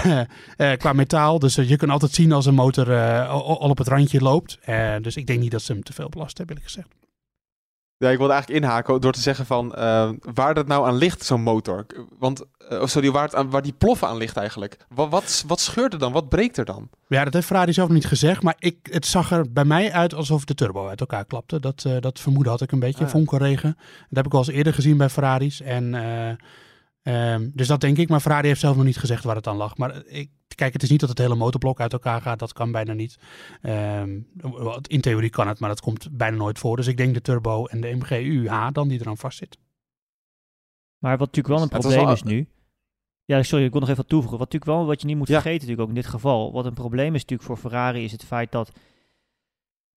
[0.78, 1.38] Qua metaal.
[1.38, 2.94] Dus je kunt altijd zien als een motor
[3.26, 4.58] al, op het randje loopt.
[5.00, 7.05] Dus ik denk niet dat ze hem te veel belast hebben, eerlijk gezegd.
[7.98, 11.24] Ja, ik wilde eigenlijk inhaken door te zeggen van eh, waar dat nou aan ligt,
[11.24, 11.86] zo'n motor.
[12.18, 14.76] Want, of sorry, waar, het aan, waar die ploffen aan ligt eigenlijk.
[14.94, 16.12] Wat, wat, wat scheurt er dan?
[16.12, 16.88] Wat breekt er dan?
[17.08, 18.42] Ja, dat heeft Ferrari zelf niet gezegd.
[18.42, 21.60] Maar ik, het zag er bij mij uit alsof de turbo uit elkaar klapte.
[21.60, 23.04] Dat, eh, dat vermoeden had ik een beetje.
[23.04, 23.12] Ah.
[23.62, 23.74] Dat
[24.10, 25.60] heb ik al eens eerder gezien bij Ferraris.
[25.60, 25.94] En,
[27.06, 28.08] eh, ehm, dus dat denk ik.
[28.08, 29.76] Maar Ferrari heeft zelf nog niet gezegd waar het aan lag.
[29.76, 32.38] Maar eh, ik, kijk, het is niet dat het hele motorblok uit elkaar gaat.
[32.38, 33.18] Dat kan bijna niet.
[33.62, 34.20] Ehm,
[34.82, 36.76] in theorie kan het, maar dat komt bijna nooit voor.
[36.76, 39.58] Dus ik denk de turbo en de MGU-H dan die eraan vastzit.
[40.98, 42.48] Maar wat natuurlijk wel een probleem is nu.
[43.24, 44.38] Ja, sorry, ik wil nog even wat toevoegen.
[44.38, 45.32] Wat natuurlijk wel, wat je niet moet Ja.
[45.34, 46.52] vergeten, natuurlijk ook in dit geval.
[46.52, 48.72] Wat een probleem is natuurlijk voor Ferrari, is het feit dat.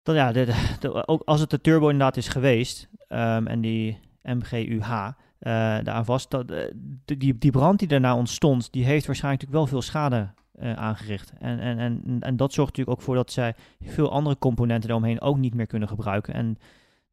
[0.03, 2.89] dat ja, de, de- de- ook als het de turbo inderdaad is geweest.
[3.09, 6.31] ehm, en die MGUH daaraan vast.
[6.31, 6.73] Dat, eh,
[7.05, 11.33] die, die brand die daarna ontstond, die heeft waarschijnlijk natuurlijk wel veel schade eh, aangericht.
[11.39, 15.21] En, en, en, en dat zorgt natuurlijk ook voor dat zij veel andere componenten daaromheen
[15.21, 16.35] ook niet meer kunnen gebruiken.
[16.35, 16.59] En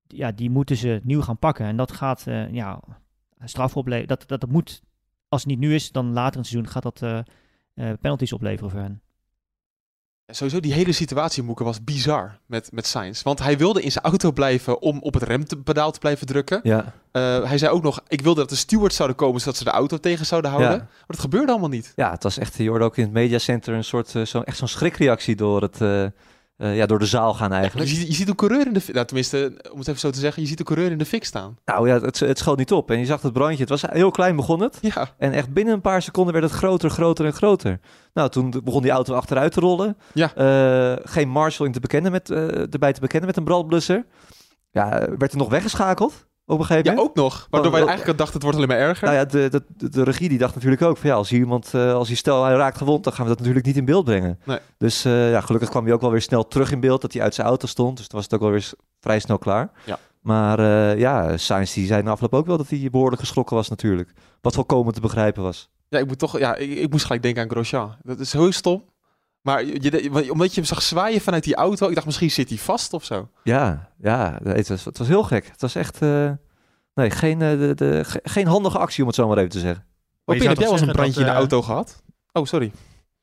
[0.08, 1.66] ja, die moeten ze nieuw gaan pakken.
[1.66, 2.80] En dat gaat eh, ja,
[3.44, 4.08] straf opleveren.
[4.08, 4.84] Dat, dat, dat moet,
[5.28, 7.18] als het niet nu is, dan later in het seizoen gaat dat eh,
[7.74, 9.02] eh, penalties opleveren voor hen.
[10.28, 13.22] Sowieso, die hele situatie, Moeke, was bizar met, met Sainz.
[13.24, 16.60] Want hij wilde in zijn auto blijven om op het rempedaal te blijven drukken.
[16.64, 19.64] Ja, Eh, hij zei ook nog, ik wilde dat de stewards zouden komen zodat ze
[19.64, 20.72] de auto tegen zouden houden.
[20.72, 20.78] Ja.
[20.78, 21.94] Maar dat gebeurde allemaal niet.
[21.96, 24.58] ja het was echt, je hoorde ook in het mediacenter een soort, eh, zo, echt
[24.58, 26.06] zo'n schrikreactie door, het, eh,
[26.58, 27.89] eh, ja, door de zaal gaan eigenlijk.
[27.89, 28.82] Je, ziet- je ziet een coureur in de...
[28.82, 31.06] fi- Nou, tenminste, om het even zo te zeggen, je ziet een coureur in de
[31.06, 31.58] fik staan.
[31.65, 32.91] Nou ja, het, het schoot niet op.
[32.91, 34.78] En je zag het brandje, het was heel klein begon het.
[34.82, 37.80] Ja, En echt binnen een paar seconden werd het groter, groter en groter.
[38.13, 39.98] Nou, toen begon die auto achteruit te rollen.
[40.13, 40.36] Ja.
[40.36, 44.06] Eh, geen Marshall in te bekennen met, eh, erbij te bekennen met een brandblusser.
[44.72, 47.10] Ja, werd er nog weggeschakeld op een gegeven ja moment.
[47.10, 47.48] ook nog.
[47.50, 49.06] Waardoor wij Oh, eigenlijk dachten, het wordt alleen maar erger.
[49.08, 51.74] Nou ja, de, de, de, regie die dacht natuurlijk ook van ja, als hier iemand,
[51.74, 54.06] eh, als hij stel hij raakt gewond, dan gaan we dat natuurlijk niet in beeld
[54.06, 54.40] brengen.
[54.44, 54.60] Nee.
[54.78, 57.22] Dus eh, ja, gelukkig kwam hij ook wel weer snel terug in beeld dat hij
[57.22, 57.98] uit zijn auto stond.
[57.98, 59.72] Dus toen was het ook wel weer vrij snel klaar.
[59.86, 60.00] Ja.
[60.22, 63.70] Maar eh, ja, Sainz die zei na afloop ook wel dat hij behoorlijk geschrokken was
[63.70, 64.14] natuurlijk.
[64.42, 65.70] Wat volkomen te begrijpen was.
[65.90, 66.40] Ja, ik moet toch...
[66.40, 67.96] Ja, ik, ik moest gelijk denken aan Grosjean.
[68.02, 68.84] Dat is heel stom.
[69.46, 72.50] Maar je, je- omdat je hem zag zwaaien vanuit die auto, ik dacht misschien zit
[72.50, 73.30] hij vast of zo.
[73.44, 75.48] Ja, ja, het was, het was heel gek.
[75.52, 76.32] Het was echt, eh,
[76.94, 79.60] nee, geen, eh, de, de, ge- geen handige actie om het zo maar even te
[79.60, 79.82] zeggen.
[79.84, 82.04] Op Maar je heb jij wel eens een brandje in de dat, auto gehad?
[82.32, 82.72] Oh, sorry.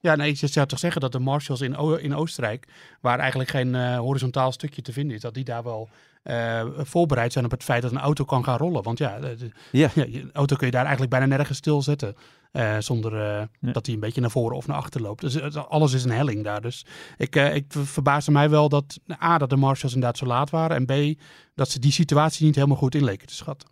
[0.00, 2.68] Ja, nee, je zou toch zeggen dat de marshals in, O- in Oostenrijk,
[3.00, 5.88] waar eigenlijk geen eh, horizontaal stukje te vinden is, dat die daar wel
[6.22, 8.82] eh, voorbereid zijn op het feit dat een auto kan gaan rollen.
[8.82, 9.88] Want ja, de, de- Ja.
[9.94, 12.14] je auto kun je daar eigenlijk bijna nergens stilzetten.
[12.52, 13.72] eh zonder eh, Ja.
[13.72, 15.20] dat hij een beetje naar voren of naar achter loopt.
[15.20, 16.60] Dus alles is een helling daar.
[16.60, 20.26] Dus ik, eh, ik ver- verbaasde mij wel dat A, dat de marshals inderdaad zo
[20.26, 20.76] laat waren.
[20.88, 21.20] En B,
[21.54, 23.68] dat ze die situatie niet helemaal goed inleken te schatten.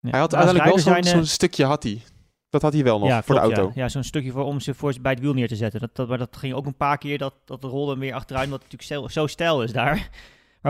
[0.00, 0.10] Ja.
[0.10, 2.02] Hij had uiteindelijk wel zo'n stukje had hij.
[2.48, 3.72] Dat had hij wel nog ja, voor klopt, de auto.
[3.74, 5.80] Ja, ja zo'n stukje voor, om ze voor bij het wiel neer te zetten.
[5.80, 8.44] Dat, dat, maar dat ging ook een paar keer, dat, dat de rollen meer achteruit,
[8.44, 10.08] omdat het natuurlijk zo, zo stijl is daar.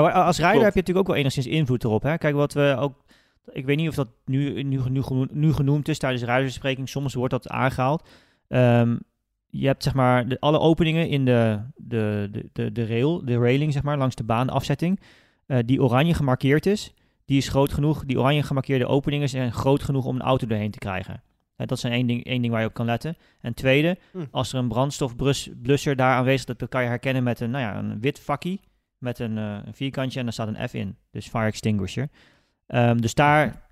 [0.02, 0.64] Maar als rijder Klopt.
[0.64, 2.02] heb je natuurlijk ook wel enigszins invloed erop.
[2.02, 2.18] Hè?
[2.18, 3.04] Kijk, wat we ook...
[3.52, 6.88] Ik weet niet of dat nu, nu, nu, genoemd, nu genoemd is tijdens de rijdersbespreking.
[6.88, 8.08] Soms wordt dat aangehaald.
[8.48, 8.96] Ehm,
[9.50, 13.38] je hebt zeg maar de, alle openingen in de, de, de, de, de rail, de
[13.38, 15.00] railing zeg maar, langs de baan, de afzetting,
[15.46, 18.04] eh, die oranje gemarkeerd is, die is groot genoeg.
[18.04, 21.22] Die oranje gemarkeerde openingen zijn groot genoeg om een auto doorheen te krijgen.
[21.56, 23.16] Dat is één ding, één ding waar je op kan letten.
[23.40, 24.18] En tweede, Hm.
[24.30, 27.78] als er een brandstofblusser daar aanwezig is, dat kan je herkennen met een, nou ja,
[27.78, 28.60] een wit vakkie
[28.98, 30.96] met een, eh, een vierkantje en daar staat een F in.
[31.10, 32.08] Dus fire extinguisher.
[32.66, 33.62] Ehm, dus daar,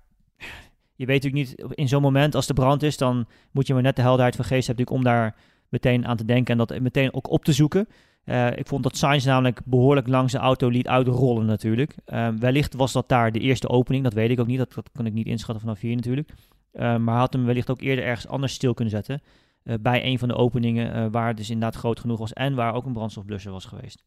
[0.95, 3.81] je weet natuurlijk niet, in zo'n moment als de brand is, dan moet je maar
[3.81, 5.35] net de helderheid van geest hebben natuurlijk om daar
[5.69, 7.87] meteen aan te denken en dat meteen ook op te zoeken.
[8.23, 11.95] Eh, ik vond dat Sainz namelijk behoorlijk langs de auto liet uitrollen natuurlijk.
[12.05, 14.57] Ehm, wellicht was dat daar de eerste opening, dat weet ik ook niet.
[14.57, 16.29] Dat, dat kan ik niet inschatten vanaf hier natuurlijk.
[16.73, 19.21] Ehm, maar had hem wellicht ook eerder ergens anders stil kunnen zetten.
[19.63, 22.73] eh, bij een van de openingen waar het dus inderdaad groot genoeg was en waar
[22.73, 24.03] ook een brandstofblusser was geweest.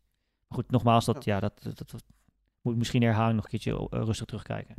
[0.49, 2.05] Goed, nogmaals, dat, ja, dat, dat, dat-
[2.63, 4.75] moet ik misschien herhaling nog een keertje eh, rustig terugkijken.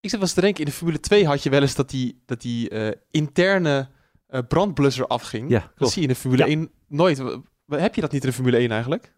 [0.00, 1.90] Ik zit wel eens te denken, in de Formule 2 had je wel eens dat
[1.90, 3.88] die, dat die eh, interne
[4.26, 5.50] eh, brandblusser afging.
[5.50, 6.48] Ja, Dat zie je in de Formule Ja.
[6.48, 7.18] 1 nooit.
[7.66, 9.14] Heb je dat niet in de Formule 1 eigenlijk?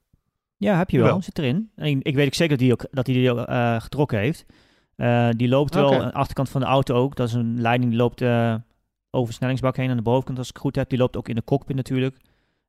[0.56, 1.22] Ja, heb je wel.
[1.22, 1.70] Zit erin.
[1.74, 4.18] En ik, ik weet ook zeker dat hij ook, dat hij die ook, eh, getrokken
[4.18, 4.44] heeft.
[4.96, 7.16] Eh, die loopt wel aan de achterkant van de auto ook.
[7.16, 8.60] Dat is een leiding die loopt eh, over
[9.10, 10.88] de versnellingsbak heen aan de bovenkant als ik het goed heb.
[10.88, 12.16] Die loopt ook in de cockpit natuurlijk.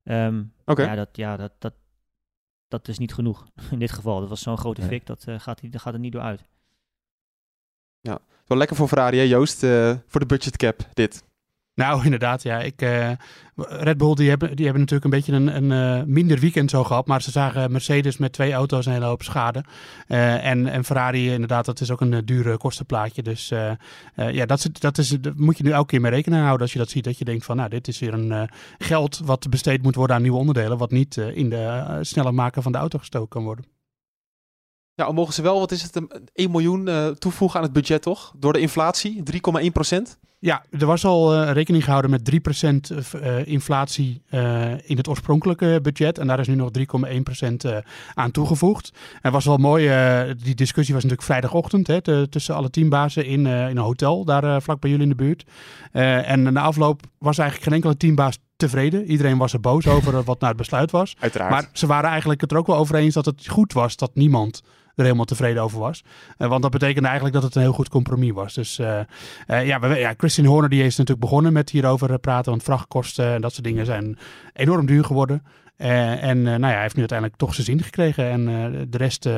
[0.04, 0.84] Ehm, Oké.
[0.84, 1.74] Ja, dat, ja dat, dat,
[2.68, 4.20] dat is niet genoeg in dit geval.
[4.20, 6.42] Dat was zo'n grote fik, dat, eh, gaat, die- dat gaat er niet door uit.
[8.46, 9.64] Wel lekker voor Ferrari, hè, Joost?
[9.64, 11.24] eh, voor de budget cap, dit.
[11.78, 12.60] Nou, inderdaad, ja.
[12.60, 13.12] Ik, eh,
[13.56, 16.84] Red Bull die hebben, die hebben natuurlijk een beetje een, een eh, minder weekend zo
[16.84, 17.08] gehad.
[17.08, 19.64] Maar ze zagen Mercedes met twee auto's een hele hoop schade.
[20.08, 23.24] Eh, en, en Ferrari, inderdaad, dat is ook een dure kostenplaatje.
[23.24, 23.48] Dus
[24.16, 26.80] ja, dat, is, dat, is, moet je nu elke keer mee rekening houden als je
[26.80, 27.04] dat ziet.
[27.04, 30.22] Dat je denkt van, nou, dit is weer een geld wat besteed moet worden aan
[30.22, 30.78] nieuwe onderdelen.
[30.78, 33.66] Wat niet in de sneller maken van de auto gestoken kan worden.
[34.96, 38.34] Al mogen ze wel, wat is het, een 1 miljoen toevoegen aan het budget, toch?
[38.38, 39.24] Door de inflatie,
[39.64, 40.20] 3,1 procent.
[40.40, 42.32] Ja, er was al eh, rekening gehouden met
[42.92, 46.18] 3% eh, inflatie eh, in het oorspronkelijke budget.
[46.18, 46.82] En daar is nu nog 3,1%
[47.58, 47.78] eh,
[48.14, 48.92] aan toegevoegd.
[49.22, 49.84] En was wel mooi,
[50.44, 54.62] die discussie was natuurlijk vrijdagochtend hè, te- tussen alle teambazen in, in een hotel, daar
[54.62, 55.44] vlak bij jullie in de buurt.
[55.92, 59.06] En na afloop was eigenlijk geen enkele teambaas tevreden.
[59.06, 61.16] Iedereen was er boos over wat nou het besluit was.
[61.20, 61.52] Uiteraard.
[61.52, 64.12] Maar ze waren eigenlijk het er ook wel over eens dat het goed was dat
[64.14, 64.62] niemand
[64.98, 66.04] er helemaal tevreden over was.
[66.38, 68.54] Eh, want dat betekende eigenlijk dat het een heel goed compromis was.
[68.54, 69.00] Dus eh,
[69.48, 72.52] eh, ja, we, ja, Christian Horner die is natuurlijk begonnen met hierover praten.
[72.52, 74.18] Want vrachtkosten en dat soort dingen zijn
[74.54, 75.44] enorm duur geworden.
[75.78, 78.30] En nou ja, hij heeft nu uiteindelijk toch zijn zin gekregen.
[78.30, 78.46] En
[78.90, 79.30] de rest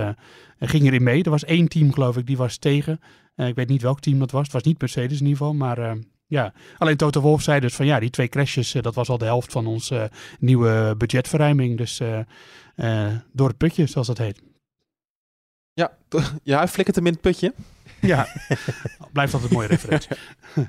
[0.60, 1.24] ging erin mee.
[1.24, 3.00] Er was één team geloof ik, die was tegen.
[3.36, 4.44] Ik weet niet welk team dat was.
[4.44, 5.54] Het was niet Mercedes in ieder geval.
[5.54, 9.18] Maar Ja, alleen Toto Wolff zei dus van ja, die twee crashes, dat was al
[9.18, 11.78] de helft van onze nieuwe budgetverruiming.
[11.78, 12.02] Dus
[13.32, 14.49] door het putje, zoals dat heet.
[15.80, 15.92] Ja,
[16.44, 17.54] ja hij flikkert hem in het putje.
[18.02, 18.28] Ja,
[19.14, 20.18] blijft altijd een mooie referentie.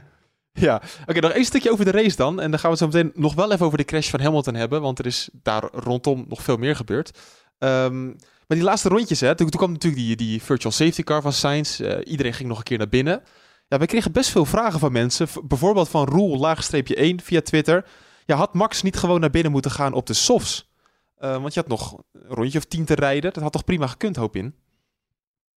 [0.53, 2.41] Ja, oké, nog één stukje over de race dan.
[2.41, 4.55] En dan gaan we het zo meteen nog wel even over de crash van Hamilton
[4.55, 4.81] hebben.
[4.81, 7.19] Want er is daar rondom nog veel meer gebeurd.
[7.59, 11.23] Ehm, maar die laatste rondjes, hè, toen, toen kwam natuurlijk die, die virtual safety car
[11.23, 11.81] van Sainz.
[11.81, 13.23] Eh, iedereen ging nog een keer naar binnen.
[13.69, 15.29] Ja, wij kregen best veel vragen van mensen.
[15.45, 17.85] Bijvoorbeeld van Roel, laagstreepje 1 via Twitter.
[18.27, 20.71] Ja, had Max niet gewoon naar binnen moeten gaan op de softs?
[21.17, 23.33] Eh, want je had nog een rondje of tien te rijden.
[23.33, 24.55] Dat had toch prima gekund, hoop in?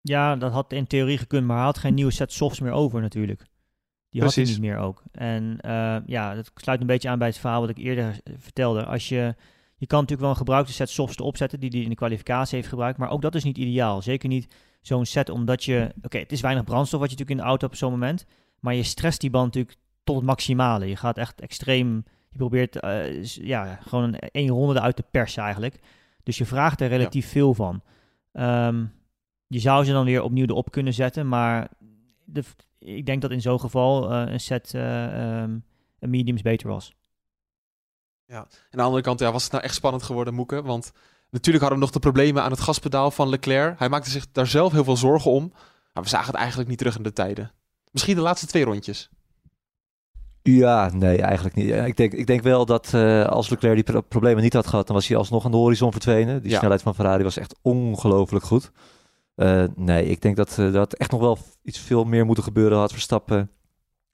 [0.05, 3.01] Ja, dat had in theorie gekund, maar hij had geen nieuwe set softs meer over
[3.01, 3.45] natuurlijk.
[4.09, 5.03] Die had hij niet meer ook.
[5.11, 8.85] En eh, ja, dat sluit een beetje aan bij het verhaal wat ik eerder vertelde.
[8.85, 9.35] Als je,
[9.75, 12.55] je kan natuurlijk wel een gebruikte set softs erop zetten die hij in de kwalificatie
[12.55, 14.01] heeft gebruikt, maar ook dat is niet ideaal.
[14.01, 17.45] Zeker niet zo'n set omdat je, oké, het is weinig brandstof wat je natuurlijk in
[17.45, 18.25] de auto hebt op zo'n moment,
[18.59, 20.87] maar je stresst die band natuurlijk tot het maximale.
[20.87, 25.43] Je gaat echt extreem, je probeert eh, ja, gewoon een één ronde eruit te persen
[25.43, 25.79] eigenlijk.
[26.23, 27.81] Dus je vraagt er relatief veel van.
[28.31, 28.85] Ehm,
[29.53, 31.69] je zou ze dan weer opnieuw erop kunnen zetten, maar
[32.23, 32.43] de,
[32.79, 35.57] ik denk dat in zo'n geval eh, een set eh, ehm,
[35.99, 36.93] een mediums beter was.
[38.29, 40.61] Aan de andere kant ja, was het nou echt spannend geworden, Moeke.
[40.61, 40.91] Want
[41.29, 43.79] natuurlijk hadden we nog de problemen aan het gaspedaal van Leclerc.
[43.79, 45.53] Hij maakte zich daar zelf heel veel zorgen om.
[45.93, 47.51] Maar we zagen het eigenlijk niet terug in de tijden.
[47.91, 49.09] Misschien de laatste twee rondjes.
[50.41, 51.67] Ja, nee, eigenlijk niet.
[51.67, 54.67] Ja, Ik denk, ik denk wel dat eh, als Leclerc die pro- problemen niet had
[54.67, 56.41] gehad, dan was hij alsnog aan de horizon verdwenen.
[56.41, 56.57] Die Ja.
[56.57, 58.71] snelheid van Ferrari was echt ongelooflijk goed.
[59.35, 62.77] Eh, nee, ik denk dat, eh, dat echt nog wel iets veel meer moeten gebeuren.
[62.77, 63.49] Had Verstappen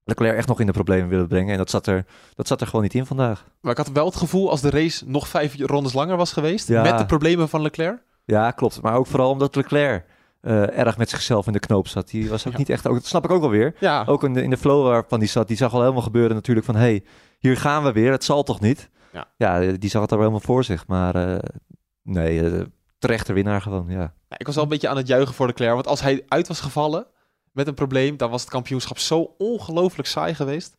[0.03, 1.51] Leclerc echt nog in de problemen willen brengen.
[1.51, 2.05] En dat zat er,
[2.35, 3.45] dat zat er gewoon niet in vandaag.
[3.61, 6.67] Maar ik had wel het gevoel als de race nog vijf rondes langer was geweest.
[6.67, 6.81] Ja.
[6.81, 8.01] Met de problemen van Leclerc.
[8.25, 8.81] Ja, klopt.
[8.81, 10.05] Maar ook vooral omdat Leclerc
[10.41, 12.09] eh, erg met zichzelf in de knoop zat.
[12.09, 12.57] Die was ook Ja.
[12.57, 13.75] niet echt, ook, dat snap ik ook wel weer.
[13.79, 16.35] Ja, Ook in de, in de flow waarvan die zat, die zag al helemaal gebeuren
[16.35, 16.75] natuurlijk van...
[16.75, 17.03] hé, hey,
[17.39, 18.89] hier gaan we weer, het zal toch niet?
[19.13, 19.27] Ja.
[19.37, 20.87] ja die zag het al helemaal voor zich.
[20.87, 21.41] Maar
[22.03, 22.65] nee,
[22.99, 24.13] terechte winnaar gewoon, ja.
[24.37, 25.73] Ik was wel een beetje aan het juichen voor Leclerc.
[25.73, 27.07] Want als hij uit was gevallen
[27.51, 30.77] met een probleem, dan was het kampioenschap zo ongelooflijk saai geweest.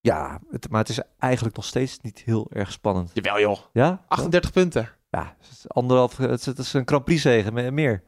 [0.00, 3.10] Ja, het, maar het is eigenlijk nog steeds niet heel erg spannend.
[3.14, 4.04] Jawel joh, Ja?
[4.08, 4.88] 38 punten.
[5.10, 8.02] Ja, het is anderhalf, het is, een Grand Prix zegen, meer.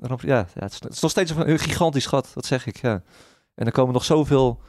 [0.00, 3.02] Ja, ja het, is, het is nog steeds een gigantisch gat, dat zeg ik, ja.
[3.54, 4.60] En er komen nog zoveel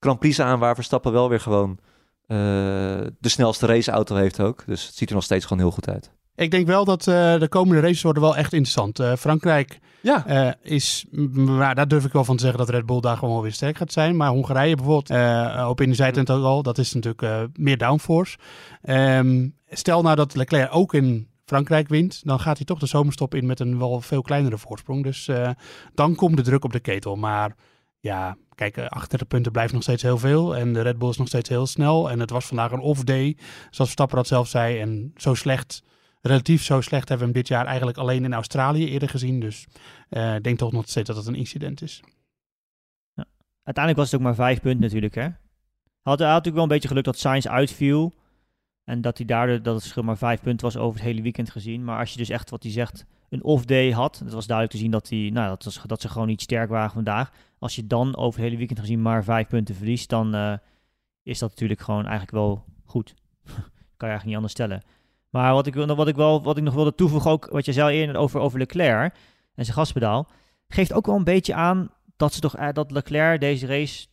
[0.00, 1.78] Grand Prix aan waar Verstappen wel weer gewoon
[2.26, 2.36] eh,
[3.18, 4.62] de snelste raceauto heeft ook.
[4.66, 6.10] Dus het ziet er nog steeds gewoon heel goed uit.
[6.34, 8.98] Ik denk wel dat eh, de komende races worden wel echt interessant.
[8.98, 12.86] Eh, Frankrijk Ja, eh, is, maar daar durf ik wel van te zeggen dat Red
[12.86, 14.16] Bull daar gewoon wel weer sterk gaat zijn.
[14.16, 18.38] Maar Hongarije bijvoorbeeld, op in de zijtent ook al, dat is natuurlijk meer downforce.
[18.82, 23.34] Ehm, stel nou dat Leclerc ook in Frankrijk wint, dan gaat hij toch de zomerstop
[23.34, 25.02] in met een wel veel kleinere voorsprong.
[25.02, 25.30] Dus
[25.94, 27.16] dan komt de druk op de ketel.
[27.16, 27.54] Maar
[28.02, 30.56] ja, kijk, eh, 38 punten blijft nog steeds heel veel.
[30.56, 32.10] En de Red Bull is nog steeds heel snel.
[32.10, 34.80] En het was vandaag een off-day, zoals Verstappen dat zelf zei.
[34.80, 35.82] En zo slecht,
[36.22, 39.40] relatief zo slecht hebben we hem dit jaar eigenlijk alleen in Australië eerder gezien.
[39.40, 39.66] Dus
[40.08, 42.02] eh, ik denk toch nog steeds dat het een incident is.
[43.62, 45.28] Uiteindelijk was het ook maar vijf punten natuurlijk, hè.
[46.00, 48.12] Had, natuurlijk wel een beetje geluk dat Sainz uitviel.
[48.84, 51.50] En dat hij daardoor, dat het verschil maar vijf punten was over het hele weekend
[51.50, 51.84] gezien.
[51.84, 54.18] Maar als je dus echt, wat hij zegt, een off-day had.
[54.18, 56.68] Het was duidelijk te zien dat, hij, nou, dat, was, dat ze gewoon niet sterk
[56.68, 57.32] waren vandaag.
[57.58, 60.54] Als je dan over het hele weekend gezien maar vijf punten verliest, dan eh,
[61.22, 63.14] is dat natuurlijk gewoon eigenlijk wel goed.
[63.96, 64.82] kan je eigenlijk niet anders stellen.
[65.32, 67.98] Maar wat ik, wat ik, wel, wat ik nog wilde toevoegen, ook wat je zei
[67.98, 69.14] eerder over, over Leclerc
[69.54, 70.28] en zijn gaspedaal,
[70.68, 74.06] geeft ook wel een beetje aan dat, ze toch, eh, dat Leclerc deze race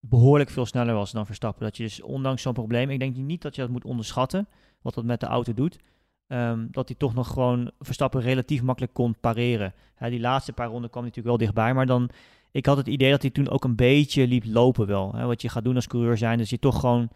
[0.00, 1.64] behoorlijk veel sneller was dan Verstappen.
[1.64, 4.48] Dat je dus ondanks zo'n probleem, ik denk niet dat je dat moet onderschatten,
[4.82, 5.78] wat dat met de auto doet,
[6.26, 9.74] ehm, dat hij toch nog gewoon Verstappen relatief makkelijk kon pareren.
[9.98, 12.10] Die laatste paar ronden kwam natuurlijk wel dichtbij, maar dan,
[12.50, 15.12] ik had het idee dat hij toen ook een beetje liep lopen wel.
[15.14, 17.08] Hè, wat je gaat doen als coureur zijn, dus je toch gewoon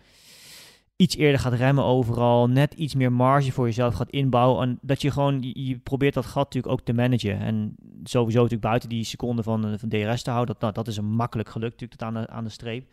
[0.98, 4.62] iets eerder gaat remmen overal, net iets meer marge voor jezelf gaat inbouwen.
[4.68, 7.38] En dat je gewoon, je, probeert dat gat natuurlijk ook te managen.
[7.40, 10.87] En sowieso natuurlijk buiten die seconde van, eh, van DRS te houden, dat, nou, dat
[10.87, 12.90] is een makkelijk gelukt natuurlijk tot aan de, aan de streep.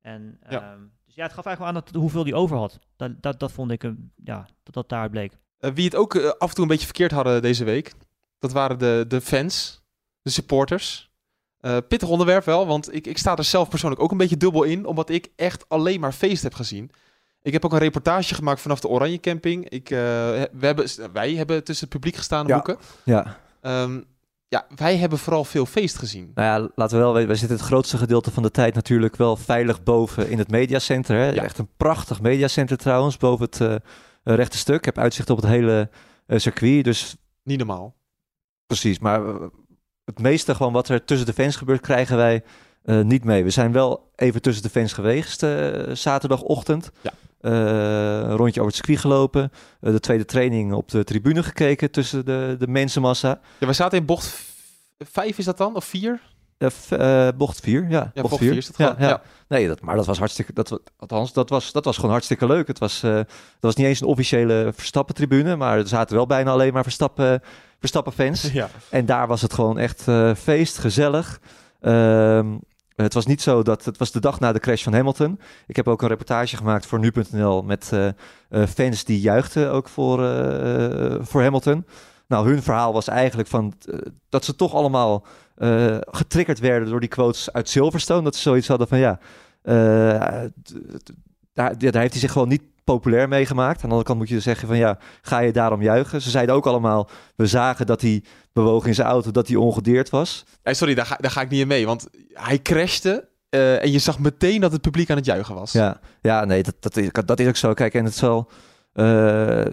[0.00, 0.70] En, Ja.
[0.72, 2.78] ehm, dus ja, het gaf eigenlijk aan dat, hoeveel die over had.
[2.96, 5.32] Dat, dat, dat vond ik, een- ja, dat dat daaruit bleek.
[5.58, 7.92] Eh, wie het ook eh, af en toe een beetje verkeerd hadden deze week,
[8.38, 9.82] dat waren de, de fans,
[10.22, 11.10] de supporters.
[11.60, 14.62] Eh, pittig onderwerp wel, want ik, ik sta er zelf persoonlijk ook een beetje dubbel
[14.62, 16.90] in, omdat ik echt alleen maar feest heb gezien.
[17.42, 19.68] Ik heb ook een reportage gemaakt vanaf de Oranje Camping.
[19.68, 22.54] Ik, eh, we hebben, wij hebben tussen het publiek gestaan, Ja.
[22.54, 22.76] boeken.
[23.04, 24.00] Ja, Ehm,
[24.48, 26.30] ja, wij hebben vooral veel feest gezien.
[26.34, 29.16] nou ja, laten we wel weten, wij zitten het grootste gedeelte van de tijd natuurlijk
[29.16, 31.16] wel veilig boven in het mediacenter.
[31.16, 31.30] Hè?
[31.30, 31.42] Ja.
[31.42, 33.74] Echt een prachtig mediacenter trouwens, boven het eh,
[34.36, 34.76] rechte stuk.
[34.76, 35.90] Ik heb uitzicht op het hele
[36.26, 37.94] eh, circuit, dus Niet normaal.
[38.66, 39.20] Precies, maar
[40.04, 42.42] het meeste gewoon wat er tussen de fans gebeurt, krijgen wij
[42.84, 43.44] eh, niet mee.
[43.44, 46.90] We zijn wel even tussen de fans geweest eh, zaterdagochtend.
[47.00, 47.10] Ja.
[47.40, 47.52] Eh,
[48.28, 49.52] een rondje over het circuit gelopen.
[49.80, 53.40] De tweede training op de tribune gekeken tussen de, de mensenmassa.
[53.58, 54.40] Ja, we zaten in bocht
[54.98, 55.76] vijf, is dat dan?
[55.76, 56.20] Of vier?
[57.36, 58.10] Bocht 4, ja.
[58.14, 59.02] Ja, bocht vier is het ja, gewoon.
[59.02, 59.08] ja.
[59.08, 59.22] Ja.
[59.48, 60.52] Nee, dat, maar dat was hartstikke...
[60.52, 62.66] Dat, althans, dat was, dat was gewoon hartstikke leuk.
[62.66, 63.26] Het was, dat
[63.60, 65.56] was niet eens een officiële Verstappen-tribune...
[65.56, 67.42] maar er zaten wel bijna alleen maar Verstappen,
[67.78, 68.42] Verstappen-fans.
[68.52, 68.68] Ja.
[68.90, 70.02] En daar was het gewoon echt
[70.36, 71.40] feest, gezellig.
[71.82, 72.46] Ehm,
[72.96, 73.84] het was niet zo dat...
[73.84, 75.40] Het was de dag na de crash van Hamilton.
[75.66, 77.62] Ik heb ook een reportage gemaakt voor Nu.nl...
[77.62, 78.14] met eh, eh,
[78.68, 81.86] fans die juichten ook voor, eh, voor Hamilton.
[82.26, 83.74] Nou, hun verhaal was eigenlijk van...
[84.28, 85.26] dat ze toch allemaal
[86.10, 86.88] getriggerd werden...
[86.88, 88.22] door die quotes uit Silverstone.
[88.22, 89.18] Dat ze zoiets hadden van ja...
[91.52, 93.74] daar, daar heeft hij zich gewoon niet populair mee gemaakt.
[93.76, 96.22] Aan de andere kant moet je dus zeggen van ja, ga je daarom juichen?
[96.22, 100.10] Ze zeiden ook allemaal, we zagen dat hij bewoog in zijn auto, dat hij ongedeerd
[100.10, 100.44] was.
[100.62, 101.86] Eh, sorry, daar ga, daar ga ik niet in mee.
[101.86, 105.72] Want hij crashte eh, en je zag meteen dat het publiek aan het juichen was.
[105.72, 107.72] Ja, ja nee, dat, dat, is, dat is ook zo.
[107.74, 108.50] Kijk, en het zal...
[108.92, 109.64] eh,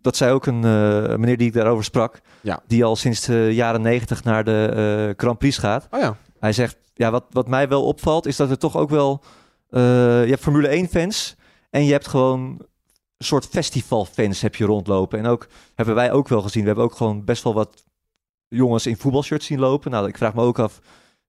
[0.00, 2.60] dat zei ook een eh, meneer die ik daarover sprak, Ja.
[2.66, 5.86] die al sinds de jaren negentig naar de Grand Prix gaat.
[5.90, 6.16] Oh ja.
[6.40, 9.22] Hij zegt, ja, wat, wat mij wel opvalt, is dat er toch ook wel...
[9.72, 9.80] eh,
[10.24, 11.36] je hebt Formule 1 fans
[11.70, 12.40] en je hebt gewoon
[13.16, 15.18] een soort festivalfans heb je rondlopen.
[15.18, 17.84] En ook hebben wij ook wel gezien, we hebben ook gewoon best wel wat
[18.48, 19.90] jongens in voetbalshirts zien lopen.
[19.90, 20.80] Nou, ik vraag me ook af,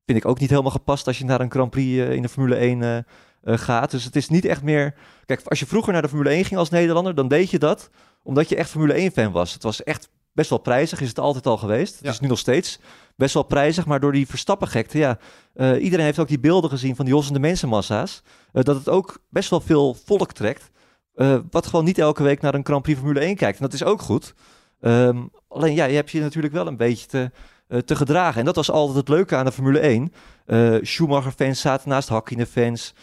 [0.06, 2.30] vind ik ook niet helemaal gepast als je naar een Grand Prix eh, in de
[2.30, 3.92] Formule 1 eh, gaat.
[3.92, 4.96] Dus het is niet echt meer...
[5.26, 7.90] Kijk, als je vroeger naar de Formule 1 ging als Nederlander, dan deed je dat
[8.24, 9.54] omdat je echt Formule 1 fan was.
[9.54, 11.96] Het was echt best wel prijzig, is het altijd al geweest.
[11.96, 12.10] Het Ja.
[12.12, 12.80] is nu nog steeds
[13.16, 15.18] best wel prijzig, maar door die Verstappen-gekte, ja,
[15.54, 18.22] eh, iedereen heeft ook die beelden gezien van die hossende mensenmassa's.
[18.54, 20.72] eh, dat het ook best wel veel volk trekt.
[21.16, 23.58] eh, wat gewoon niet elke week naar een Grand Prix Formule 1 kijkt.
[23.58, 24.34] En dat is ook goed.
[24.82, 25.18] Ehm,
[25.48, 27.32] alleen ja, je hebt je natuurlijk wel een beetje te,
[27.86, 28.40] te gedragen.
[28.40, 30.14] En dat was altijd het leuke aan de Formule 1.
[30.46, 32.94] Eh, Schumacher-fans zaten naast Hakkinen-fans.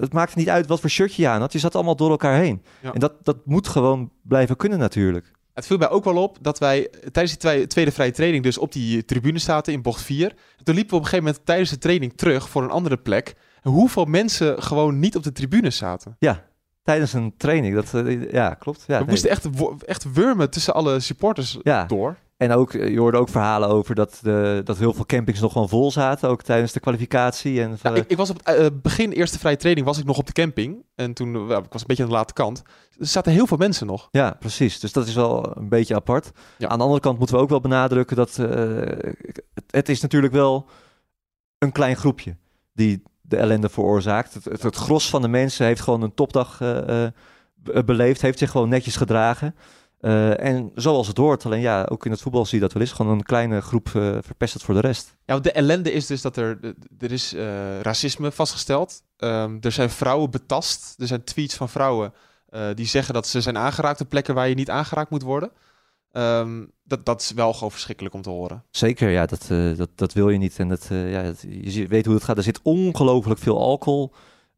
[0.00, 1.52] Het maakte niet uit wat voor shirtje je aan had.
[1.52, 2.62] Je zat allemaal door elkaar heen.
[2.80, 2.92] Ja.
[2.92, 5.32] En dat, dat moet gewoon blijven kunnen natuurlijk.
[5.54, 8.58] Het viel mij ook wel op dat wij tijdens die twee- tweede vrije training dus
[8.58, 10.34] op die tribune zaten in bocht 4.
[10.62, 13.34] Toen liepen we op een gegeven moment tijdens de training terug voor een andere plek.
[13.62, 16.16] En hoeveel mensen gewoon niet op de tribune zaten.
[16.18, 16.44] Ja,
[16.82, 17.74] tijdens een training.
[17.74, 18.84] Dat, eh, ja, klopt.
[18.86, 19.08] Ja, we nee.
[19.08, 19.46] moesten echt,
[19.86, 21.84] echt wurmen tussen alle supporters Ja.
[21.84, 22.16] door.
[22.42, 25.52] En ook, eh, je hoorde ook verhalen over dat, de, dat heel veel campings nog
[25.52, 26.28] gewoon vol zaten.
[26.28, 27.62] Ook tijdens de kwalificatie.
[27.62, 30.26] En, ik, ik was op het eh, begin eerste vrije training was ik nog op
[30.26, 30.84] de camping.
[30.94, 32.62] En toen, eh, ik was een beetje aan de late kant.
[32.98, 34.08] Er zaten heel veel mensen nog.
[34.10, 34.80] Ja, precies.
[34.80, 36.30] Dus dat is wel een beetje apart.
[36.58, 36.68] Ja.
[36.68, 40.68] Aan de andere kant moeten we ook wel benadrukken dat het, het is natuurlijk wel
[41.58, 42.36] een klein groepje
[42.72, 44.34] die de ellende veroorzaakt.
[44.34, 46.58] Het, het, het gros van de mensen heeft gewoon een topdag
[47.54, 49.54] be- beleefd, heeft zich gewoon netjes gedragen.
[50.02, 52.82] Eh, en zoals het hoort, alleen ja, ook in het voetbal zie je dat wel
[52.82, 52.92] eens.
[52.92, 55.16] Gewoon een kleine groep eh verpest het voor de rest.
[55.26, 59.02] Ja, want de ellende is dus dat er, er is eh, racisme vastgesteld.
[59.16, 60.94] Ehm, er zijn vrouwen betast.
[61.00, 62.12] Er zijn tweets van vrouwen
[62.74, 65.50] die zeggen dat ze zijn aangeraakt op plekken waar je niet aangeraakt moet worden.
[66.10, 68.64] Ehm, dat, dat is wel gewoon verschrikkelijk om te horen.
[68.70, 70.58] Zeker, ja, dat, dat, dat wil je niet.
[70.58, 72.36] En dat, ja, dat- je weet hoe het gaat.
[72.36, 74.12] Er zit ongelooflijk veel alcohol,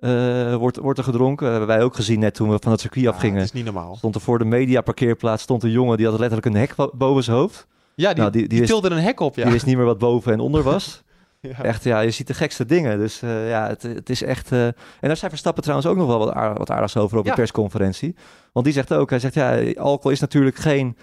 [0.04, 1.46] eh, wordt, wordt er gedronken.
[1.46, 3.36] Dat hebben wij ook gezien net toen we van het circuit Ja, afgingen.
[3.36, 3.96] het is niet normaal.
[3.96, 7.22] Stond er voor de mediaparkeerplaats stond een jongen die had letterlijk een hek bo- boven
[7.24, 7.66] zijn hoofd.
[7.94, 9.42] Ja, die, Nou, die- die, die is- tilde een hek op, ja.
[9.42, 11.02] Die wist niet meer wat boven en onder was.
[11.40, 11.62] Ja.
[11.62, 12.98] Echt, ja, je ziet de gekste dingen.
[12.98, 14.52] Dus eh, ja, het, het is echt...
[14.52, 17.24] eh, En daar zei Verstappen trouwens ook nog wel wat, aard- wat aardigs over op
[17.24, 17.30] Ja.
[17.30, 18.16] de persconferentie.
[18.52, 20.96] Want die zegt ook, hij zegt ja, alcohol is natuurlijk geen,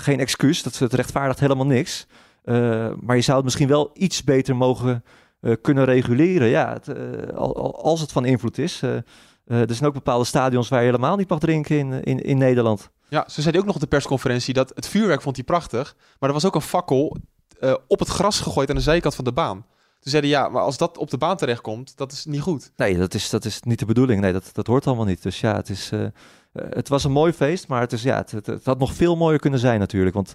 [0.00, 0.62] geen excuus.
[0.62, 2.06] Dat het rechtvaardigt helemaal niks.
[3.00, 5.04] Maar je zou het misschien wel iets beter mogen
[5.52, 6.48] kunnen reguleren.
[6.48, 8.80] Ja, het, eh, al- al- als het van invloed is.
[8.82, 9.02] Eh, eh,
[9.46, 12.90] er zijn ook bepaalde stadions waar je helemaal niet mag drinken in, in, in Nederland.
[13.08, 15.96] Ja, ze zei hij ook nog op de persconferentie dat het vuurwerk vond hij prachtig.
[16.18, 17.16] Maar er was ook een fakkel
[17.60, 19.66] eh, op het gras gegooid aan de zijkant van de baan.
[20.00, 22.72] Toen zeiden ja, maar als dat op de baan terechtkomt, dat is niet goed.
[22.76, 24.20] Nee, dat is, dat is niet de bedoeling.
[24.20, 25.22] Nee, dat, dat hoort allemaal niet.
[25.22, 26.10] Dus ja, het, is, eh, eh,
[26.52, 29.16] het was een mooi feest, maar het, is, ja, het, het, het had nog veel
[29.16, 30.14] mooier kunnen zijn natuurlijk.
[30.14, 30.34] Want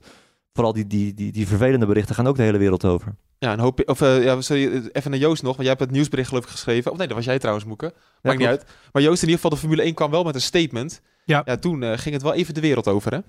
[0.54, 3.16] vooral die, die, die, die vervelende berichten gaan ook de hele wereld over.
[3.40, 5.80] Ja, een hoop, of eh, ja, sorry, eh, even naar Joost nog, want jij hebt
[5.80, 6.92] het nieuwsbericht geloof ik geschreven.
[6.92, 7.94] Of nee, dat was jij trouwens, Moeke.
[8.22, 8.66] Maakt niet uit.
[8.92, 11.02] Maar Joost, in ieder geval, de Formule 1 kwam wel met een statement.
[11.26, 11.42] Ja.
[11.46, 13.20] Ja, toen eh, ging het wel even de wereld over, hè?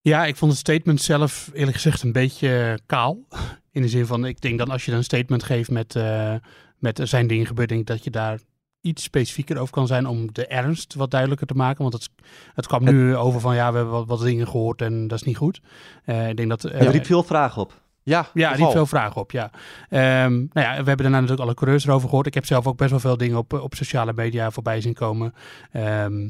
[0.00, 3.26] Ja, ik vond het statement zelf eerlijk gezegd een beetje kaal.
[3.72, 6.34] In de zin van, ik denk dan als je dan een statement geeft met, eh,
[6.78, 8.40] met er zijn dingen gebeurd, denk ik dat je daar
[8.86, 11.82] iets specifieker over kan zijn om de ernst wat duidelijker te maken.
[11.82, 12.08] Want het,
[12.54, 15.24] het kwam nu over van, ja, we hebben wat, wat dingen gehoord en dat is
[15.24, 15.60] niet goed.
[16.04, 16.64] Eh, ik denk dat...
[16.64, 17.84] eh, Er riep veel vragen op.
[18.02, 19.50] Ja, ja, er veel vragen op, ja.
[19.88, 22.26] Ehm, nou ja, we hebben daarna natuurlijk alle coureurs erover gehoord.
[22.26, 25.34] Ik heb zelf ook best wel veel dingen op, op sociale media voorbij zien komen.
[25.72, 26.28] Ehm,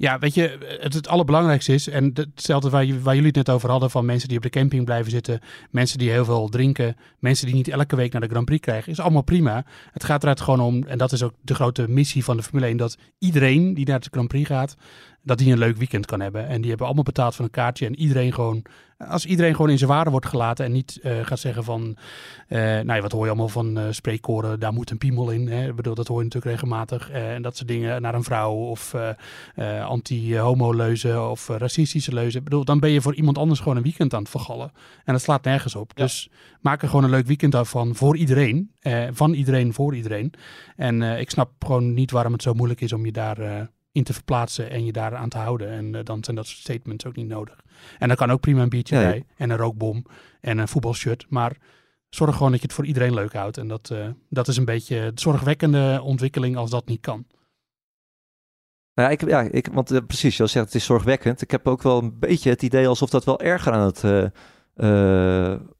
[0.00, 3.70] Ja, weet je, het, het allerbelangrijkste is, en hetzelfde waar, waar jullie het net over
[3.70, 5.40] hadden, van mensen die op de camping blijven zitten,
[5.70, 8.92] mensen die heel veel drinken, mensen die niet elke week naar de Grand Prix krijgen,
[8.92, 9.64] is allemaal prima.
[9.92, 12.66] Het gaat eruit gewoon om, en dat is ook de grote missie van de Formule
[12.66, 14.76] 1, dat iedereen die naar de Grand Prix gaat,
[15.28, 16.48] dat die een leuk weekend kan hebben.
[16.48, 18.62] En die hebben allemaal betaald voor een kaartje en iedereen gewoon,
[18.98, 21.96] als iedereen gewoon in zijn waarde wordt gelaten en niet eh, gaat zeggen van,
[22.48, 25.48] eh, nou ja, wat hoor je allemaal van eh spreekkoren, daar moet een piemel in.
[25.48, 25.68] Hè?
[25.68, 27.10] Ik bedoel, dat hoor je natuurlijk regelmatig.
[27.10, 28.94] en dat soort dingen naar een vrouw of
[29.82, 32.38] anti-homo-leuzen of racistische leuzen.
[32.38, 34.72] Ik bedoel, dan ben je voor iemand anders gewoon een weekend aan het vergallen.
[35.04, 35.92] En dat slaat nergens op.
[35.94, 36.02] Ja.
[36.02, 38.70] Dus maak er gewoon een leuk weekend van voor iedereen.
[39.12, 40.32] van iedereen voor iedereen.
[40.76, 43.68] En ik snap gewoon niet waarom het zo moeilijk is om je daar
[43.98, 45.70] in te verplaatsen en je daar aan te houden.
[45.70, 47.60] En eh, dan zijn dat soort statements ook niet nodig.
[47.98, 49.08] En dan kan ook prima een biertje Ja, ja.
[49.08, 50.04] bij en een rookbom
[50.40, 51.26] en een voetbalshirt.
[51.28, 51.56] Maar
[52.08, 53.56] zorg gewoon dat je het voor iedereen leuk houdt.
[53.56, 57.26] En dat, eh, dat is een beetje de zorgwekkende ontwikkeling als dat niet kan.
[58.94, 61.42] Nou ja, ik, ja ik, want eh, precies, je zegt het is zorgwekkend.
[61.42, 64.32] Ik heb ook wel een beetje het idee alsof dat wel erger aan het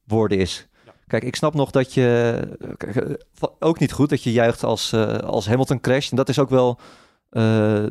[0.05, 0.69] worden is.
[1.07, 2.41] Kijk, ik snap nog dat je
[2.77, 3.25] kijk,
[3.59, 6.11] ook niet goed dat je juicht als, als Hamilton crasht.
[6.11, 6.79] En dat is ook wel,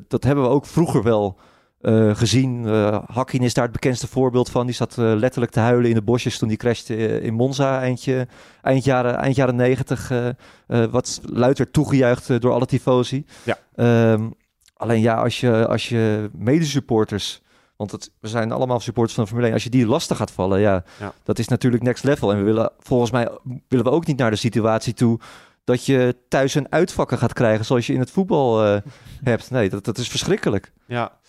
[0.07, 1.37] dat hebben we ook vroeger wel
[1.81, 2.65] eh, gezien.
[2.67, 4.65] Eh Hakkinen is daar het bekendste voorbeeld van.
[4.65, 7.79] Die zat eh, letterlijk te huilen in de bosjes toen die crashte eh, in Monza
[7.79, 8.27] eindje,
[8.61, 10.11] eind jaren, eind jaren 90.
[10.11, 13.25] eh, eh, wat luid werd toegejuicht eh, door alle tifosi.
[13.43, 13.57] Ja.
[13.75, 14.29] Ehm,
[14.73, 17.41] alleen ja, als je, als je medesupporters,
[17.75, 20.31] want het, we zijn allemaal supporters van de Formule 1, als je die lastig gaat
[20.31, 21.13] vallen, ja, Ja.
[21.23, 22.31] dat is natuurlijk next level.
[22.31, 23.29] En we willen, volgens mij
[23.67, 25.19] willen we ook niet naar de situatie toe
[25.67, 28.81] dat je thuis een uitvakken gaat krijgen zoals je in het voetbal eh,
[29.31, 29.51] hebt.
[29.51, 30.71] Nee, dat, dat is verschrikkelijk.
[30.85, 31.19] Ja,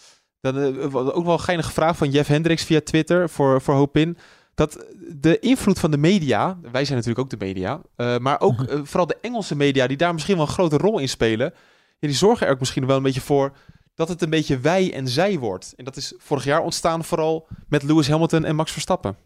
[0.40, 3.74] dan eh, wa- ook wel een geinige vraag van Jeff Hendricks via Twitter voor, voor
[3.74, 4.18] Hopin.
[4.54, 4.86] Dat
[5.16, 8.80] de invloed van de media, wij zijn natuurlijk ook de media, eh, maar ook eh,
[8.82, 11.52] vooral de Engelse media, die daar misschien wel een grote rol in spelen,
[11.98, 13.52] ja, die zorgen er ook misschien wel een beetje voor
[13.94, 15.72] dat het een beetje wij en zij wordt.
[15.76, 19.16] En dat is vorig jaar ontstaan vooral met Lewis Hamilton en Max Verstappen.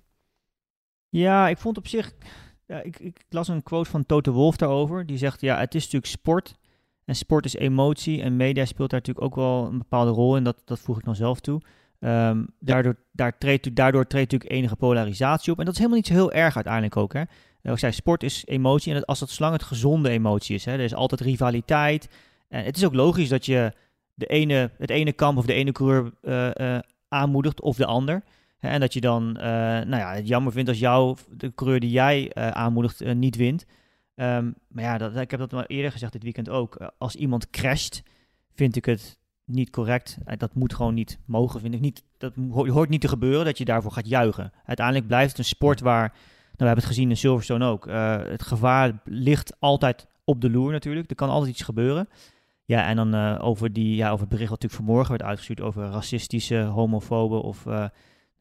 [1.09, 2.13] Ja, ik vond op zich.
[2.73, 5.07] Ja, ik, ik las een quote van Toto Wolf daarover.
[5.07, 6.55] Die zegt: Ja, het is natuurlijk sport.
[7.05, 8.23] En sport is emotie.
[8.23, 10.45] En media speelt daar natuurlijk ook wel een bepaalde rol in.
[10.45, 11.61] Dat, dat voeg ik dan zelf toe.
[11.99, 15.59] Ehm, daardoor, daar treedt, daardoor treedt natuurlijk enige polarisatie op.
[15.59, 17.13] En dat is helemaal niet zo heel erg uiteindelijk ook.
[17.13, 17.23] Hè.
[17.63, 18.95] Eh, Ik zei, sport is emotie.
[18.95, 20.65] En als dat zolang het gezonde emotie is.
[20.65, 20.73] Hè.
[20.73, 22.09] Er is altijd rivaliteit.
[22.49, 23.73] En het is ook logisch dat je
[24.15, 28.23] de ene, het ene kamp of de ene coureur eh, eh, aanmoedigt of de ander.
[28.71, 31.91] En dat je dan eh, nou ja, het jammer vindt als jou, de coureur die
[31.91, 33.67] jij eh, aanmoedigt, eh, niet wint.
[34.15, 36.93] Ehm, maar ja, dat, ik heb dat al eerder gezegd dit weekend ook.
[36.99, 38.03] Als iemand crasht,
[38.55, 40.19] vind ik het niet correct.
[40.37, 42.05] Dat moet gewoon niet mogen, vind ik niet.
[42.19, 44.53] Dat ho- hoort niet te gebeuren dat je daarvoor gaat juichen.
[44.65, 46.19] Uiteindelijk blijft het een sport waar, nou,
[46.57, 47.87] we hebben het gezien in Silverstone ook.
[48.29, 51.11] het gevaar ligt altijd op de loer natuurlijk.
[51.11, 52.09] Er kan altijd iets gebeuren.
[52.65, 55.83] Ja, en dan over, die, ja, over het bericht wat natuurlijk vanmorgen werd uitgestuurd over
[55.91, 57.67] racistische, homofobe of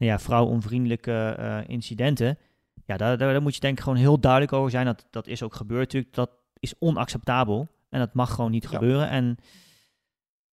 [0.02, 2.38] nou ja, vrouwonvriendelijke eh, incidenten.
[2.84, 4.86] Ja, daar, daar, daar moet je denk ik gewoon heel duidelijk over zijn.
[4.86, 6.14] Dat, dat is ook gebeurd natuurlijk.
[6.14, 7.68] Dat is onacceptabel.
[7.90, 8.68] En dat mag gewoon niet Ja.
[8.68, 9.08] gebeuren.
[9.08, 9.36] En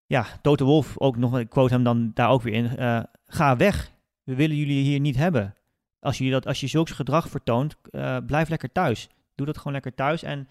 [0.05, 2.77] ja, Toto Wolf, ook nog, ik quote hem dan daar ook weer in.
[2.77, 3.91] eh, ga weg.
[4.23, 5.53] We willen jullie hier niet hebben.
[5.99, 9.09] Als je, dat, als je zulks gedrag vertoont, eh, blijf lekker thuis.
[9.35, 10.23] Doe dat gewoon lekker thuis.
[10.23, 10.47] En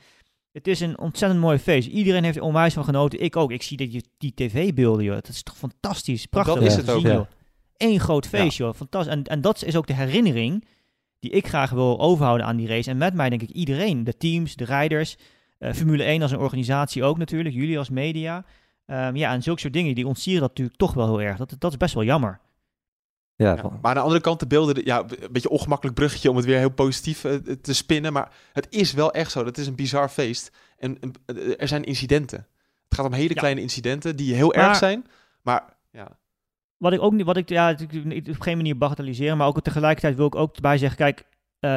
[0.53, 1.89] het is een ontzettend mooi feest.
[1.89, 3.21] Iedereen heeft er onwijs van genoten.
[3.23, 3.53] Ik ook.
[3.53, 5.15] Ik zie dat je, die tv-beelden, joh.
[5.15, 6.27] Dat is toch fantastisch.
[6.27, 6.55] Prachtig.
[6.55, 7.27] dat is het ook, ja.
[7.79, 8.75] Eén groot feest, joh.
[8.75, 9.13] Fantastisch.
[9.15, 10.65] En, en dat is ook de herinnering
[11.21, 12.91] die ik graag wil overhouden aan die race.
[12.91, 14.05] En met mij denk ik iedereen.
[14.05, 15.17] De teams, de rijders.
[15.59, 17.55] eh, Formule 1 als een organisatie ook natuurlijk.
[17.55, 18.45] Jullie als media.
[18.87, 21.37] Ehm, ja, en zulke soort dingen, die ontsieren dat natuurlijk toch wel heel erg.
[21.37, 22.41] Dat, dat is best wel jammer.
[23.37, 26.37] Ja, Ja, maar aan de andere kant, de beelden, ja, een beetje ongemakkelijk bruggetje om
[26.37, 28.13] het weer heel positief eh, te spinnen.
[28.13, 29.45] Maar het is wel echt zo.
[29.45, 30.51] Dat is een bizar feest.
[30.79, 32.39] En eh, er zijn incidenten.
[32.89, 33.41] Het gaat om hele Ja.
[33.41, 35.07] kleine incidenten die heel Maar- erg zijn.
[35.43, 36.19] Maar ja,
[36.79, 37.69] Wat ik ook niet, wat ik, ja,
[38.09, 41.25] ik- op geen manier bagatelliseren, maar ook tegelijkertijd wil ik ook erbij zeggen, kijk,
[41.61, 41.77] eh,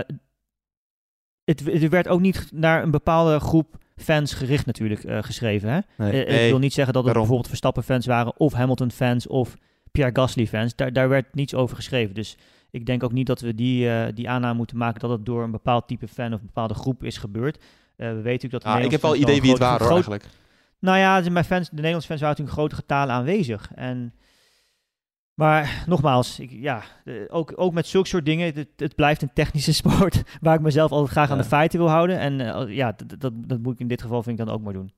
[1.43, 5.69] het, het werd ook niet naar een bepaalde groep fans gericht natuurlijk eh, geschreven.
[5.69, 5.79] Hè?
[5.97, 6.23] nee.
[6.25, 7.13] Eh, Nee, ik wil niet zeggen dat het daarom.
[7.13, 9.55] bijvoorbeeld Verstappen-fans waren, of Hamilton-fans, of
[9.91, 10.75] Pierre Gasly-fans.
[10.75, 12.15] Daar, daar werd niets over geschreven.
[12.15, 12.37] Dus
[12.71, 15.51] ik denk ook niet dat we die, die aanname moeten maken dat het door een
[15.51, 17.57] bepaald type fan of een bepaalde groep is gebeurd.
[17.95, 20.25] We weten natuurlijk dat ah, ik heb wel idee wie het waren groot- eigenlijk.
[20.79, 23.71] nou ja, de, mijn fans, de Nederlandse fans waren natuurlijk grote getalen aanwezig.
[23.75, 24.13] En,
[25.33, 29.33] maar nogmaals, ik, ja, eh, ook, ook met zulke soort dingen, het, het blijft een
[29.33, 32.19] technische sport waar ik mezelf altijd graag aan de feiten wil houden.
[32.19, 34.61] En eh, ja, dat, dat, dat moet ik in dit geval vind ik dan ook
[34.61, 34.91] maar doen.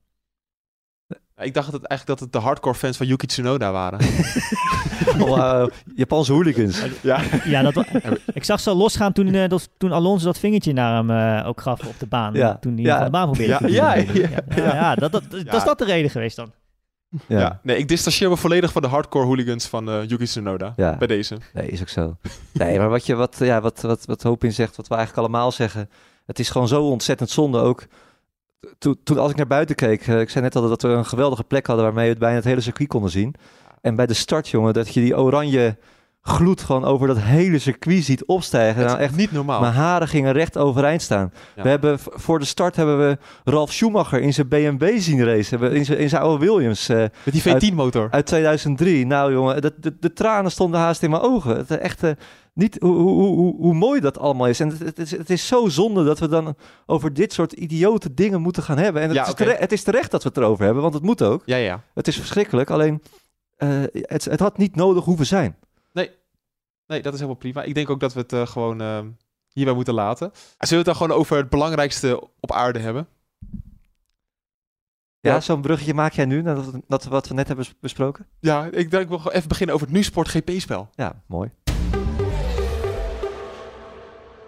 [1.36, 3.98] Ik dacht dat het eigenlijk dat het de hardcore fans van Yuki Tsunoda waren.
[5.20, 6.82] Al, eh, Japanse hooligans.
[7.00, 7.20] ja.
[7.44, 7.86] Ja, dat,
[8.32, 11.60] ik zag ze losgaan toen, eh, dat, toen Alonso dat vingertje naar hem eh, ook
[11.60, 12.34] gaf op de baan.
[12.34, 12.56] Ja.
[12.58, 12.96] Toen hij Ja.
[12.96, 16.10] van de baan probeerde Ja, ja, ja, ja, ja, dat, dat, is dat de reden
[16.10, 16.52] geweest dan?
[17.26, 17.38] Ja.
[17.38, 20.72] Ja, Nee, ik distancieer me volledig van de hardcore hooligans van eh Yuki Tsunoda.
[20.76, 20.96] Ja.
[20.96, 21.38] Bij deze.
[21.52, 22.16] Nee, is ook zo.
[22.52, 25.26] Nee, maar wat, je, wat, ja, wat, wat, wat Hoop in zegt, wat we eigenlijk
[25.26, 25.90] allemaal zeggen.
[26.26, 27.86] Het is gewoon zo ontzettend zonde ook.
[28.78, 31.06] Toen, toen als ik naar buiten keek, eh, ik zei net al dat we een
[31.06, 33.34] geweldige plek hadden waarmee we het bijna het hele circuit konden zien.
[33.80, 35.76] En bij de start, jongen, dat je die oranje
[36.28, 38.76] gloed gewoon over dat hele circuit ziet opstijgen.
[38.80, 39.60] Het Nou, is echt, niet normaal.
[39.60, 41.32] mijn haren gingen recht overeind staan.
[41.56, 41.62] Ja.
[41.62, 45.72] We hebben, voor de start hebben we Ralf Schumacher in zijn BMW zien racen.
[45.72, 46.88] In zijn, in zijn oude Williams.
[46.88, 48.08] eh, Met die V10-motor.
[48.10, 49.06] uit 2003.
[49.06, 51.56] Nou jongen, de, de, de tranen stonden haast in mijn ogen.
[51.56, 52.10] Het, echt, eh,
[52.54, 54.60] niet hoe, hoe, hoe, hoe mooi dat allemaal is.
[54.60, 56.54] En het, het, is, het is zo zonde dat we dan
[56.86, 59.02] over dit soort idiote dingen moeten gaan hebben.
[59.02, 59.44] En het, Ja, is, oké.
[59.44, 61.42] tere- het is terecht dat we het erover hebben, want het moet ook.
[61.44, 61.82] Ja, ja.
[61.94, 63.02] Het is verschrikkelijk, alleen
[63.56, 65.56] eh, het, het had niet nodig hoeven zijn.
[66.86, 67.62] Nee, dat is helemaal prima.
[67.62, 69.00] Ik denk ook dat we het eh, gewoon eh,
[69.52, 70.30] hierbij moeten laten.
[70.34, 73.08] Zullen we het dan gewoon over het belangrijkste op aarde hebben?
[75.20, 78.26] Ja, zo'n bruggetje maak jij nu, nadat we- wat we net hebben bes- besproken?
[78.40, 80.88] Ja, ik denk ik wil gewoon even beginnen over het NuSport GP-spel.
[80.94, 81.50] Ja, mooi.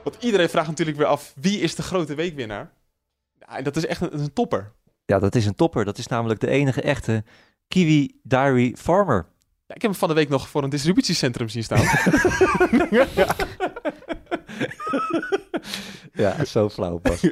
[0.05, 2.73] Want iedereen vraagt natuurlijk weer af, wie is de grote weekwinnaar?
[3.39, 4.73] Ja, en dat is echt een, een topper.
[5.05, 5.85] Ja, dat is een topper.
[5.85, 7.25] Dat is namelijk de enige echte
[7.69, 9.27] Kiwi Diary Farmer.
[9.67, 11.85] Ja, ik heb hem van de week nog voor een distributiecentrum zien staan.
[16.17, 17.21] Ja, zo flauw pas.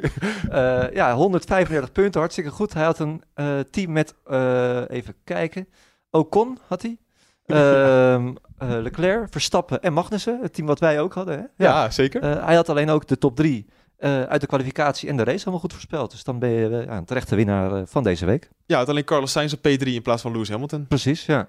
[0.49, 2.73] Eh, ja, 135 punten, hartstikke goed.
[2.73, 5.67] Hij had een eh, team met, eh, even kijken,
[6.09, 6.97] Ocon had hij.
[7.45, 11.37] Ehm, eh, Leclerc, Verstappen en Magnussen, het team wat wij ook hadden.
[11.37, 11.63] Hè?
[11.65, 12.43] ja, zeker.
[12.45, 13.65] Hij had alleen ook de top drie
[13.99, 16.11] uit de kwalificatie en de race helemaal goed voorspeld.
[16.11, 18.49] Dus dan ben je ja, een terechte winnaar van deze week.
[18.65, 20.87] Ja, het alleen Carlos Sainz op P3 in plaats van Lewis Hamilton.
[20.87, 21.47] Precies, ja.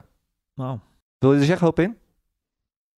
[0.57, 0.78] Nou.
[1.18, 1.96] Wil je er zeggen hoop in?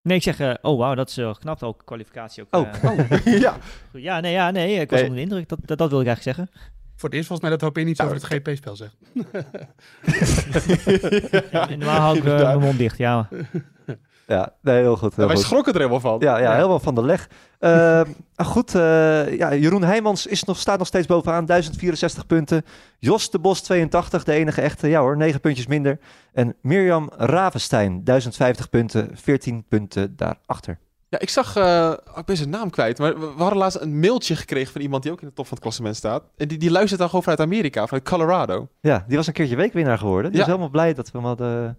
[0.03, 2.67] Nee, ik zeg, eh, oh wauw, dat is wel knap ook, kwalificatie ook.
[2.85, 2.99] Oh.
[2.99, 3.57] eh, ja.
[3.91, 4.03] goed.
[4.03, 5.09] Ja, nee, ja, nee, ik was Nee.
[5.09, 6.57] onder de indruk, dat, dat, dat wil ik eigenlijk zeggen.
[6.97, 8.97] Voor het eerst volgens mij dat Hoop in iets Ja, over het GP-spel zegt.
[11.53, 13.29] Ja, normaal hou ik eh, mijn mond dicht, ja.
[14.31, 15.17] Ja, nee, heel goed.
[15.17, 15.45] Heel wij goed.
[15.45, 16.17] schrokken er helemaal van.
[16.21, 17.29] Ja, ja, helemaal van de leg.
[17.59, 18.01] Eh,
[18.55, 22.65] goed, eh, ja, Jeroen Heijmans is nog, staat nog steeds bovenaan, 1064 punten.
[22.99, 25.99] Jos de Bos 82, de enige echte, ja hoor, 9 puntjes minder.
[26.33, 30.79] En Mirjam Ravenstein, 1050 punten, 14 punten daarachter.
[31.09, 34.01] Ja, ik zag, eh, ik ben zijn naam kwijt, maar we, we hadden laatst een
[34.01, 36.23] mailtje gekregen van iemand die ook in de top van het klassement staat.
[36.37, 38.69] En die, die luistert dan gewoon vanuit Amerika, vanuit Colorado.
[38.81, 40.31] Ja, die was een keertje weekwinnaar geworden.
[40.31, 40.47] Die Ja.
[40.47, 41.79] was helemaal blij dat we hem hadden...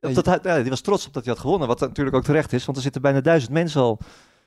[0.00, 2.52] Dat hij, ja, die was trots op dat hij had gewonnen, wat natuurlijk ook terecht
[2.52, 2.64] is.
[2.64, 3.98] Want er zitten bijna duizend mensen al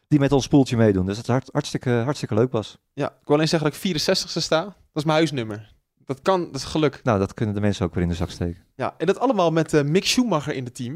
[0.07, 1.05] die met ons poeltje meedoen.
[1.05, 2.77] Dus dat is hart, hartstikke, hartstikke leuk, Bas.
[2.93, 4.63] Ja, ik wil alleen zeggen dat ik 64ste sta.
[4.63, 5.73] Dat is mijn huisnummer.
[6.05, 6.99] Dat kan, dat is geluk.
[7.03, 8.63] Nou, dat kunnen de mensen ook weer in de zak steken.
[8.75, 10.91] Ja, en dat allemaal met eh, Mick Schumacher in het team.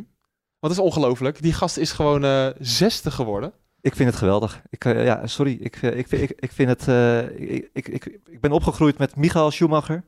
[0.59, 1.41] Want dat is ongelooflijk.
[1.41, 3.53] Die gast is gewoon eh zesde geworden.
[3.81, 4.61] Ik vind het geweldig.
[4.69, 5.57] Ik, eh, ja, sorry.
[5.61, 6.87] Ik, ik, ik, ik vind het.
[6.87, 10.03] eh, ik, ik, ik, ik ben opgegroeid met Michael Schumacher.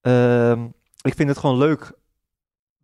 [0.00, 0.64] Ehm,
[1.02, 1.92] ik vind het gewoon leuk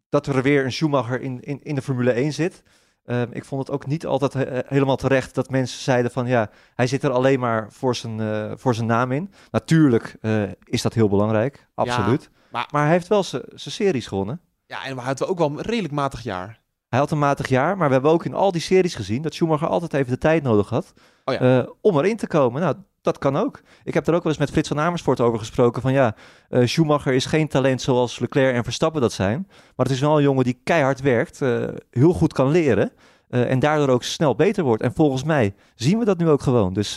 [0.09, 2.63] dat er weer een Schumacher in, in, in de Formule 1 zit.
[3.05, 6.51] Ehm, ik vond het ook niet altijd he- helemaal terecht dat mensen zeiden van ja,
[6.75, 9.33] hij zit er alleen maar voor zijn, eh, voor zijn naam in.
[9.51, 12.31] Natuurlijk eh, is dat heel belangrijk, absoluut.
[12.51, 14.41] maar- maar hij heeft wel zijn series gewonnen.
[14.67, 16.61] Ja, en we hadden ook wel een redelijk matig jaar.
[16.89, 19.35] Hij had een matig jaar, maar we hebben ook in al die series gezien dat
[19.35, 20.93] Schumacher altijd even de tijd nodig had
[21.25, 21.41] Oh ja.
[21.63, 22.61] eh, om erin te komen.
[22.63, 22.75] Nou,
[23.09, 23.61] dat kan ook.
[23.85, 26.15] Ik heb er ook wel eens met Frits van Amersfoort over gesproken van ja,
[26.49, 30.17] eh, Schumacher is geen talent zoals Leclerc en Verstappen dat zijn, maar het is wel
[30.17, 32.93] een jongen die keihard werkt, eh, heel goed kan leren
[33.29, 34.83] eh, en daardoor ook snel beter wordt.
[34.83, 36.73] En volgens mij zien we dat nu ook gewoon.
[36.73, 36.97] Dus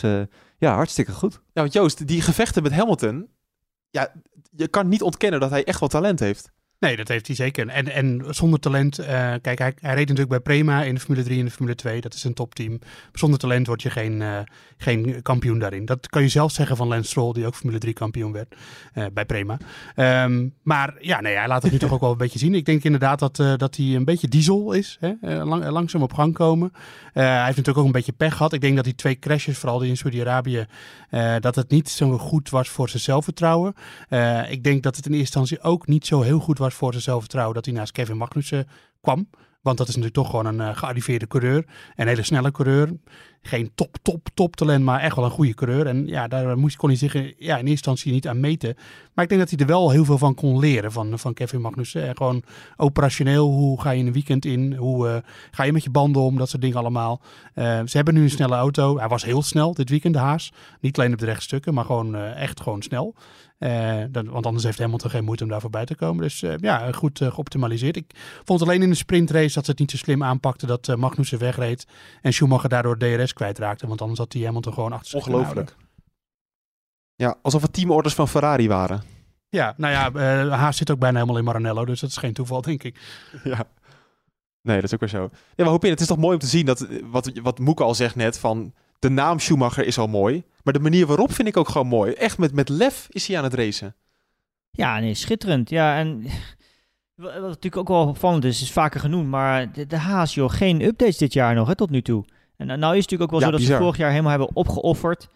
[0.58, 1.40] ja, hartstikke goed.
[1.52, 3.28] Want Joost, die gevechten met Hamilton.
[3.90, 4.12] Ja,
[4.50, 6.52] je kan niet ontkennen dat hij echt wel talent heeft.
[6.82, 7.68] Nee, dat heeft hij zeker.
[7.68, 11.24] En, en zonder talent, eh, kijk, hij, hij reed natuurlijk bij Prema in de Formule
[11.24, 12.00] 3 en de Formule 2.
[12.00, 12.78] Dat is een topteam.
[13.12, 14.38] Zonder talent word je geen, eh,
[14.76, 15.84] geen kampioen daarin.
[15.84, 18.54] Dat kan je zelf zeggen van Lance Stroll, die ook Formule 3 kampioen werd
[18.92, 19.56] eh, bij Prema.
[19.94, 22.54] Ehm, maar ja, nee, hij laat het nu toch ook wel een beetje zien.
[22.54, 24.98] Ik denk inderdaad dat, dat hij een beetje diesel is.
[25.00, 25.44] Hè?
[25.44, 26.72] Lang, langzaam op gang komen.
[27.12, 28.52] Hij heeft natuurlijk ook een beetje pech gehad.
[28.52, 30.66] Ik denk dat die twee crashes, vooral die in Saudi-Arabië,
[31.40, 33.74] dat het niet zo goed was voor zijn zelfvertrouwen.
[34.48, 37.02] Ik denk dat het in eerste instantie ook niet zo heel goed was voor zijn
[37.02, 38.68] zelfvertrouwen dat hij naast Kevin Magnussen
[39.00, 39.28] kwam.
[39.62, 41.64] Want dat is natuurlijk toch gewoon een eh, gearriveerde coureur.
[41.96, 42.92] Een hele snelle coureur.
[43.42, 45.86] Geen top, top, top talent, maar echt wel een goede coureur.
[45.86, 48.76] En ja, daar moest, kon hij zich ja, in eerste instantie niet aan meten.
[49.14, 51.60] Maar ik denk dat hij er wel heel veel van kon leren van, van Kevin
[51.60, 52.08] Magnussen.
[52.08, 52.42] En gewoon
[52.76, 54.74] operationeel, hoe ga je in een weekend in?
[54.74, 55.16] Hoe eh,
[55.50, 56.38] ga je met je banden om?
[56.38, 57.20] Dat soort dingen allemaal.
[57.54, 58.98] Eh, ze hebben nu een snelle auto.
[58.98, 60.52] Hij was heel snel dit weekend, de Haas.
[60.80, 63.14] Niet alleen op de rechtstukken, maar gewoon eh, echt gewoon snel.
[64.10, 66.22] Dat, want anders heeft Hamilton geen moeite om daar voorbij te komen.
[66.22, 67.96] Dus ja, goed geoptimaliseerd.
[67.96, 68.10] Ik
[68.44, 71.86] vond alleen in de sprintrace dat ze het niet zo slim aanpakten dat Magnussen wegreed
[72.22, 73.86] en Schumacher daardoor DRS kwijtraakte.
[73.86, 75.76] Want anders had hij Hamilton gewoon achter zich Ongelooflijk.
[77.14, 79.02] Ja, alsof het teamorders van Ferrari waren.
[79.48, 82.32] Ja, nou ja, eh Haas zit ook bijna helemaal in Maranello, dus dat is geen
[82.32, 83.00] toeval, denk ik.
[83.44, 83.66] Ja.
[84.62, 85.22] Nee, dat is ook weer zo.
[85.32, 87.82] Ja, maar Hopin, het is toch mooi om te zien dat, eh, wat, wat Moeke
[87.82, 90.44] al zegt net, van de naam Schumacher is al mooi.
[90.62, 92.12] Maar de manier waarop vind ik ook gewoon mooi.
[92.12, 93.94] Echt met, met lef is hij aan het racen.
[94.70, 95.70] Ja, nee, schitterend.
[95.70, 96.22] Ja, en
[97.14, 100.50] wat wat natuurlijk ook wel opvallend is, is vaker genoemd, maar de, de Haas, joh,
[100.50, 102.24] geen updates dit jaar nog, hè, tot nu toe.
[102.62, 103.76] En nou nou is het natuurlijk ook wel Ja, zo dat bizar.
[103.76, 105.28] ze vorig jaar helemaal hebben opgeofferd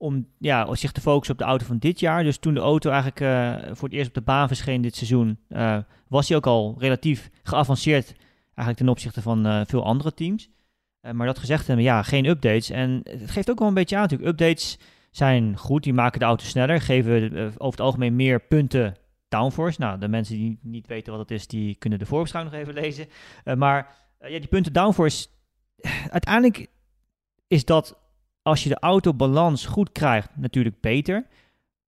[0.00, 2.22] om ja, zich te focussen op de auto van dit jaar.
[2.22, 5.38] Dus toen de auto eigenlijk eh, voor het eerst op de baan verscheen dit seizoen,
[5.48, 5.78] eh,
[6.08, 8.14] was hij ook al relatief geavanceerd
[8.44, 10.50] eigenlijk ten opzichte van eh, veel andere teams.
[11.12, 12.70] Maar dat gezegd hebben, ja, geen updates.
[12.70, 14.30] En het geeft ook wel een beetje aan natuurlijk.
[14.30, 14.78] Updates
[15.10, 18.96] zijn goed, die maken de auto sneller, geven over het algemeen meer punten
[19.28, 19.80] downforce.
[19.80, 22.82] Nou, de mensen die niet weten wat dat is, die kunnen de voorbeschouwing nog even
[22.82, 23.06] lezen.
[23.58, 25.28] Maar ja, die punten downforce,
[26.10, 26.66] uiteindelijk
[27.46, 27.98] is dat
[28.42, 31.26] als je de autobalans goed krijgt, natuurlijk beter.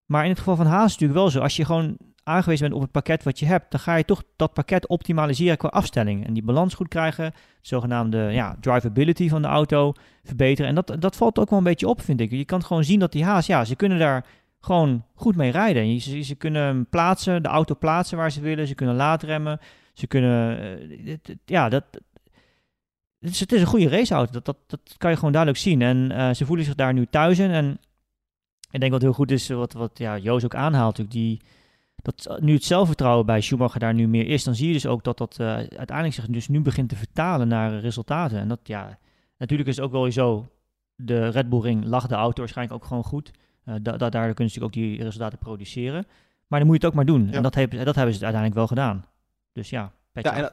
[0.07, 1.41] Maar in het geval van Haas is natuurlijk wel zo.
[1.41, 4.23] Als je gewoon aangewezen bent op het pakket wat je hebt, dan ga je toch
[4.37, 6.27] dat pakket optimaliseren qua afstelling.
[6.27, 10.69] En die balans goed krijgen, de zogenaamde ja, drivability van de auto verbeteren.
[10.69, 12.31] En dat, dat valt ook wel een beetje op, vind ik.
[12.31, 14.27] Je kan gewoon zien dat die Haas, ja, ze kunnen daar
[14.61, 16.01] gewoon goed mee rijden.
[16.01, 18.67] Ze, ze kunnen plaatsen, de auto plaatsen waar ze willen.
[18.67, 19.61] Ze kunnen laadremmen.
[19.93, 20.59] Ze kunnen,
[21.05, 21.85] eh, ja, dat,
[23.23, 24.33] het is, het is een goede raceauto.
[24.33, 25.83] Dat, dat, dat kan je gewoon duidelijk zien.
[25.83, 27.51] En eh, ze voelen zich daar nu thuis in.
[27.51, 27.79] En
[28.71, 31.41] ik denk wat heel goed is, wat, wat ja, Joos ook aanhaalt, natuurlijk, die,
[31.97, 35.05] dat nu het zelfvertrouwen bij Schumacher daar nu meer is, dan zie je dus ook
[35.05, 38.39] dat dat eh, uiteindelijk zich dus nu begint te vertalen naar resultaten.
[38.39, 38.99] En dat, ja,
[39.39, 40.49] natuurlijk is het ook wel zo,
[40.95, 43.31] de Red Bull Ring lag de auto waarschijnlijk ook gewoon goed.
[43.65, 46.05] Eh, da, da- daar kunnen ze natuurlijk ook die resultaten produceren.
[46.47, 47.27] Maar dan moet je het ook maar doen.
[47.27, 47.33] Ja.
[47.33, 49.05] En dat, heb, dat hebben ze uiteindelijk wel gedaan.
[49.53, 50.53] Dus ja, Ja, en,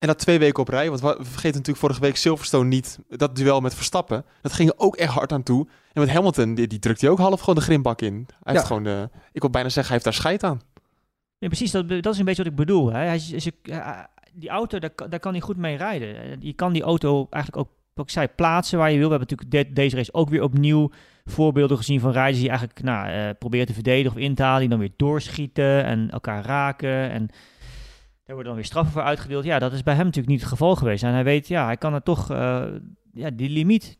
[0.00, 0.88] en dat twee weken op rij.
[0.88, 2.98] Want we vergeten natuurlijk vorige week Silverstone niet.
[3.08, 4.24] Dat duel met Verstappen.
[4.42, 5.68] Dat ging er ook echt hard aan toe.
[5.92, 8.14] En met Hamilton, die, die drukt hij ook half gewoon de grimbak in.
[8.14, 8.66] Hij heeft Ja.
[8.66, 9.08] gewoon de...
[9.32, 10.60] Ik wil bijna zeggen, hij heeft daar scheid aan.
[11.38, 12.92] Ja, precies, dat, dat is een beetje wat ik bedoel.
[12.92, 12.98] Hè.
[12.98, 13.50] Hij, is- is-
[14.32, 16.36] die auto, daar, kan- daar kan hij goed mee rijden.
[16.40, 19.08] Je kan die auto eigenlijk ook, wat ik zei, plaatsen waar je wil.
[19.08, 20.90] We hebben natuurlijk de- deze race ook weer opnieuw
[21.24, 24.60] voorbeelden gezien van rijders die eigenlijk nou, eh, proberen te verdedigen of in te halen.
[24.60, 27.10] Die dan weer doorschieten en elkaar raken.
[27.10, 27.28] En
[28.30, 29.44] daar worden dan weer straffen voor uitgedeeld.
[29.44, 31.02] Ja, dat is bij hem natuurlijk niet het geval geweest.
[31.02, 32.66] En hij weet, ja, hij kan er toch, eh,
[33.12, 33.98] ja, die limiet.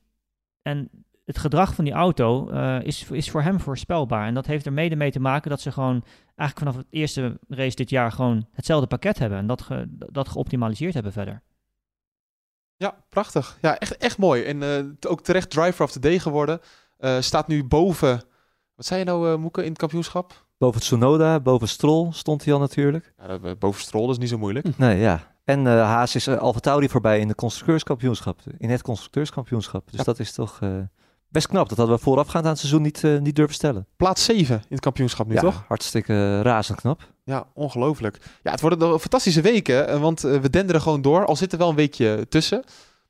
[0.62, 0.90] En
[1.24, 4.26] het gedrag van die auto eh, is, is voor hem voorspelbaar.
[4.26, 6.04] En dat heeft er mede mee te maken dat ze gewoon
[6.36, 9.38] eigenlijk vanaf het eerste race dit jaar gewoon hetzelfde pakket hebben.
[9.38, 11.42] En dat, dat geoptimaliseerd hebben verder.
[12.76, 13.58] Ja, prachtig.
[13.60, 14.42] Ja, echt, echt mooi.
[14.42, 16.60] En eh, ook terecht driver of the day geworden.
[17.20, 18.22] Staat nu boven...
[18.74, 20.46] Wat zei je nou, Moeke, in het kampioenschap?
[20.60, 23.12] Boven Tsunoda, boven Stroll stond hij al natuurlijk.
[23.18, 24.78] Ja, dat- boven Stroll, is niet zo moeilijk.
[24.78, 25.20] Nee, ja.
[25.44, 28.40] En eh, Haas is uh, Tauri voorbij in de constructeurskampioenschap.
[28.58, 29.90] In het constructeurskampioenschap.
[29.90, 30.04] Dus Ja.
[30.04, 30.68] dat is toch eh,
[31.28, 31.68] best knap.
[31.68, 33.86] Dat hadden we voorafgaand aan het seizoen niet, eh, niet durven stellen.
[33.96, 35.64] Plaats 7 in het kampioenschap nu, ja, toch?
[35.68, 37.08] hartstikke eh, razend knap.
[37.24, 38.18] Ja, ongelooflijk.
[38.42, 41.24] Ja, het worden fantastische weken, eh, want eh, we denderen gewoon door.
[41.26, 42.64] Al zit er wel een weekje tussen.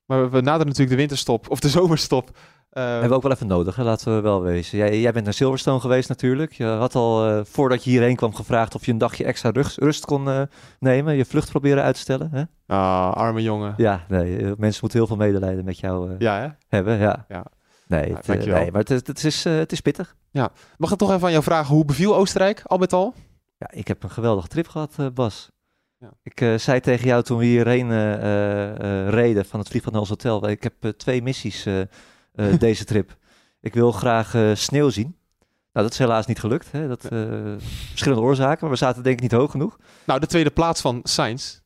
[0.07, 2.31] Maar we- we naderen natuurlijk de winterstop, of de zomerstop.
[2.71, 3.83] Eh, Hebben we ook wel even nodig, hè?
[3.83, 4.79] laten we wel wezen.
[4.79, 6.53] Jij, jij bent naar Silverstone geweest natuurlijk.
[6.53, 10.05] Je had al eh, voordat je hierheen kwam gevraagd of je een dagje extra rust,
[10.05, 10.43] kon eh,
[10.79, 11.17] nemen.
[11.17, 12.31] Je vlucht proberen uit te stellen.
[12.33, 12.43] Hè?
[12.77, 13.75] ah, arme jongen.
[13.77, 16.49] Ja, nee, eh, mensen moeten heel veel medelijden met jou Ja, hè?
[16.69, 16.99] hebben.
[16.99, 17.25] Ja.
[17.29, 17.45] Ja.
[17.87, 20.17] Nee, Ja, het, nee, maar het, is- het, is, het is pittig.
[20.77, 23.15] Mag ik toch even aan jou vragen, hoe beviel Oostenrijk al met al?
[23.59, 25.51] Ja, ik heb een geweldige trip gehad, eh, Bas.
[25.99, 26.11] Ja.
[26.23, 27.91] Ik zei tegen jou toen we hierheen
[29.11, 30.49] reden van het vliegveld naar ons hotel.
[30.49, 31.67] Ik heb twee missies
[32.35, 33.17] eh, deze trip.
[33.61, 35.17] Ik wil graag eh, sneeuw zien.
[35.73, 36.73] Nou, dat is helaas niet gelukt.
[36.73, 36.89] Hè?
[36.89, 37.19] Dat, eh,
[37.89, 39.79] verschillende oorzaken, maar we zaten denk ik niet hoog genoeg.
[40.05, 41.59] Nou, de tweede plaats van Sainz.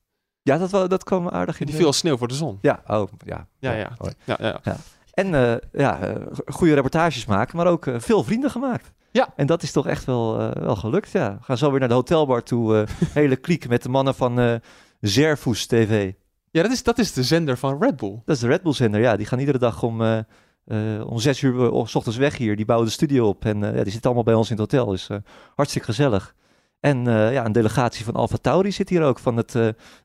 [0.43, 2.59] Ja, dat, dat kwam aardig in Die viel als sneeuw voor de zon.
[2.61, 3.47] Ja, oh, ja.
[3.59, 3.93] Ja, ja.
[4.25, 4.77] Ja, ja.
[5.11, 8.93] En ja, goede reportages maken, maar ook veel vrienden gemaakt.
[9.11, 9.33] Ja.
[9.37, 11.37] En dat is toch echt wel, wel gelukt, ja.
[11.39, 12.87] We gaan zo weer naar de hotelbar toe.
[13.12, 14.61] hele kliek met de mannen van
[15.01, 16.12] Zerfus TV.
[16.51, 18.23] ja dat, is, dat is de zender van Red Bull.
[18.25, 19.17] Dat is de Red Bull zender, ja.
[19.17, 20.25] Die gaan iedere dag om,
[20.65, 22.57] eh, om zes uur eh, s ochtends weg hier.
[22.57, 24.73] Die bouwen de studio op en eh, ja, die zitten allemaal bij ons in het
[24.73, 24.91] hotel.
[24.91, 25.09] Dus
[25.55, 26.35] hartstikke gezellig.
[26.81, 29.53] En ja, een delegatie van Alfa Tauri zit hier ook, van het,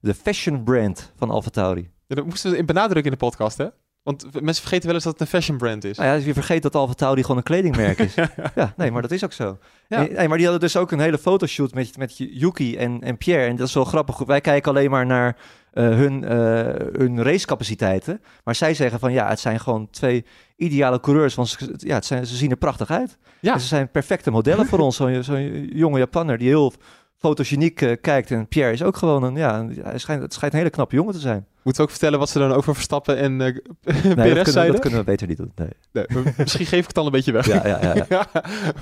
[0.01, 1.89] de fashion brand van Alfa Tauri.
[2.07, 3.67] Ja, dat moesten we in benadrukken in de podcast, hè?
[4.03, 5.97] Want mensen vergeten wel eens dat het een fashion brand is.
[5.97, 8.13] Nou ja, je vergeet dat Alfa Tauri gewoon een kledingmerk is.
[8.55, 9.57] ja, nee, maar dat is ook zo.
[9.87, 10.01] Ja.
[10.01, 13.45] Nee, maar die hadden dus ook een hele fotoshoot met, met Yuki en, en Pierre.
[13.45, 14.17] En dat is wel grappig.
[14.17, 15.37] Wij kijken alleen maar naar
[15.73, 16.37] hun, eh,
[16.99, 18.21] hun racecapaciteiten.
[18.43, 21.35] Maar zij zeggen van ja, het zijn gewoon twee ideale coureurs.
[21.35, 23.17] Want ze, ja, het zijn, ze zien er prachtig uit.
[23.39, 23.53] Ja.
[23.53, 24.95] En ze zijn perfecte modellen voor ons.
[24.99, 26.73] Zo'n zo'n jonge Japanner die heel
[27.17, 28.31] fotogeniek eh, kijkt.
[28.31, 30.95] En Pierre is ook gewoon een, ja, een- hij schijnt, het schijnt een hele knappe
[30.95, 31.45] jongen te zijn.
[31.63, 34.71] Moeten we ook vertellen wat ze dan over Verstappen en eh Nee, dat, kunnen, zeiden?
[34.71, 35.51] dat kunnen we beter niet doen.
[35.55, 35.69] Nee.
[35.91, 36.05] Nee,
[36.37, 37.45] misschien geef ik het al een beetje weg.
[37.47, 38.27] Ja, ja, ja, ja.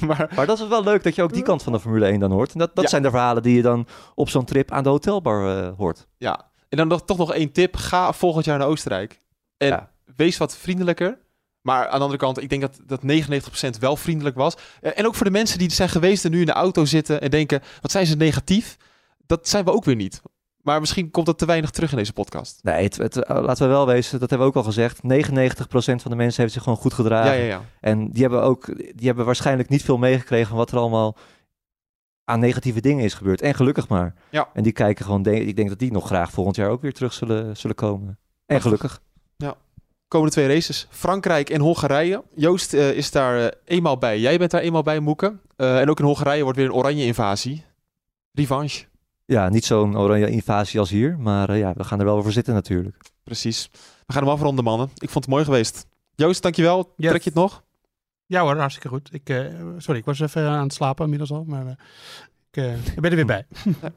[0.06, 2.20] maar Maar dat is wel leuk dat je ook die kant van de Formule 1
[2.20, 2.54] dan hoort.
[2.54, 5.58] En dat, dat zijn de verhalen die je dan op zo'n trip aan de hotelbar
[5.64, 6.08] eh, hoort.
[6.18, 7.76] ja, en dan nog, toch nog één tip.
[7.76, 9.22] Ga volgend jaar naar Oostenrijk.
[9.58, 9.92] En Ja.
[10.16, 11.18] wees wat vriendelijker.
[11.62, 14.56] Maar aan de andere kant, ik denk dat, dat 99% wel vriendelijk was.
[14.82, 17.22] Eh, En ook voor de mensen die zijn geweest en nu in de auto zitten
[17.22, 18.78] en denken, wat zijn ze negatief?
[19.26, 20.22] Dat zijn we ook weer niet.
[20.62, 22.60] Maar misschien komt dat te weinig terug in deze podcast.
[22.64, 25.04] Nee, het, het, eh, laten we wel wezen, dat hebben we ook al gezegd.
[25.04, 27.32] 99% van de mensen heeft zich gewoon goed gedragen.
[27.34, 27.62] Ja, ja, ja.
[27.82, 31.18] En die hebben ook, die hebben waarschijnlijk niet veel meegekregen van wat er allemaal
[32.28, 33.42] aan negatieve dingen is gebeurd.
[33.42, 34.14] En gelukkig maar.
[34.30, 34.50] Ja.
[34.54, 36.94] En die kijken gewoon, de- ik denk dat die nog graag volgend jaar ook weer
[36.94, 38.18] terug zullen, zullen komen.
[38.46, 39.02] En gelukkig.
[40.08, 42.24] Komende twee races, Frankrijk en Hongarije.
[42.36, 44.20] Joost eh, is daar eh, eenmaal bij.
[44.20, 45.38] Jij bent daar eenmaal bij, Moeke.
[45.56, 47.64] Eh, en ook in Hongarije wordt weer een oranje invasie.
[48.34, 48.86] Revanche.
[49.26, 51.18] Ja, niet zo'n oranje invasie als hier.
[51.20, 52.98] Maar eh, ja, we gaan er wel voor zitten natuurlijk.
[53.24, 53.70] Precies.
[54.06, 54.90] We gaan hem afronden, mannen.
[54.98, 55.86] Ik vond het mooi geweest.
[56.16, 56.94] Joost, dankjewel.
[56.96, 57.10] Yes.
[57.10, 57.64] Trek je het nog?
[58.30, 59.14] Ja hoor, hartstikke goed.
[59.14, 59.46] Ik, eh,
[59.78, 61.72] sorry, ik was even aan het slapen inmiddels al, maar eh,
[62.52, 63.46] ik, eh, ik ben er weer bij.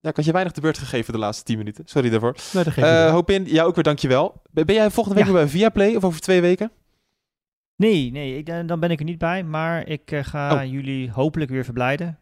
[0.00, 1.84] Ja, ik had je weinig de beurt gegeven de laatste 10 minuten.
[1.86, 2.36] Sorry daarvoor.
[2.52, 4.42] Nee, dat Eh in, jij ook weer dankjewel.
[4.50, 5.32] Ben ben jij volgende week Ja.
[5.34, 6.70] weer bij Viaplay of over twee weken?
[7.76, 9.44] Nee, nee, ik, dan ben ik er niet bij.
[9.44, 10.70] Maar ik eh, ga Oh.
[10.70, 12.18] jullie hopelijk weer verblijden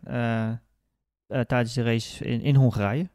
[1.47, 3.11] tijdens de race in, in Hongarije.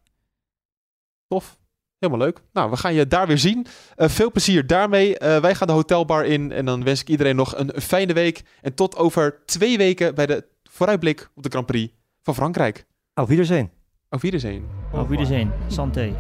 [1.27, 1.57] Tof.
[1.99, 2.39] Helemaal leuk.
[2.53, 3.65] Nou, we gaan je daar weer zien.
[3.95, 5.17] Eh, veel plezier daarmee.
[5.17, 8.43] Eh, wij gaan de hotelbar in en dan wens ik iedereen nog een fijne week.
[8.61, 11.93] En tot over twee weken bij de vooruitblik op de Grand Prix
[12.23, 12.85] van Frankrijk.
[13.13, 13.71] Auf Wiedersehen.
[14.09, 14.63] Auf Wiedersehen.
[14.93, 15.51] Auf Wiedersehen.
[15.67, 16.13] Santé.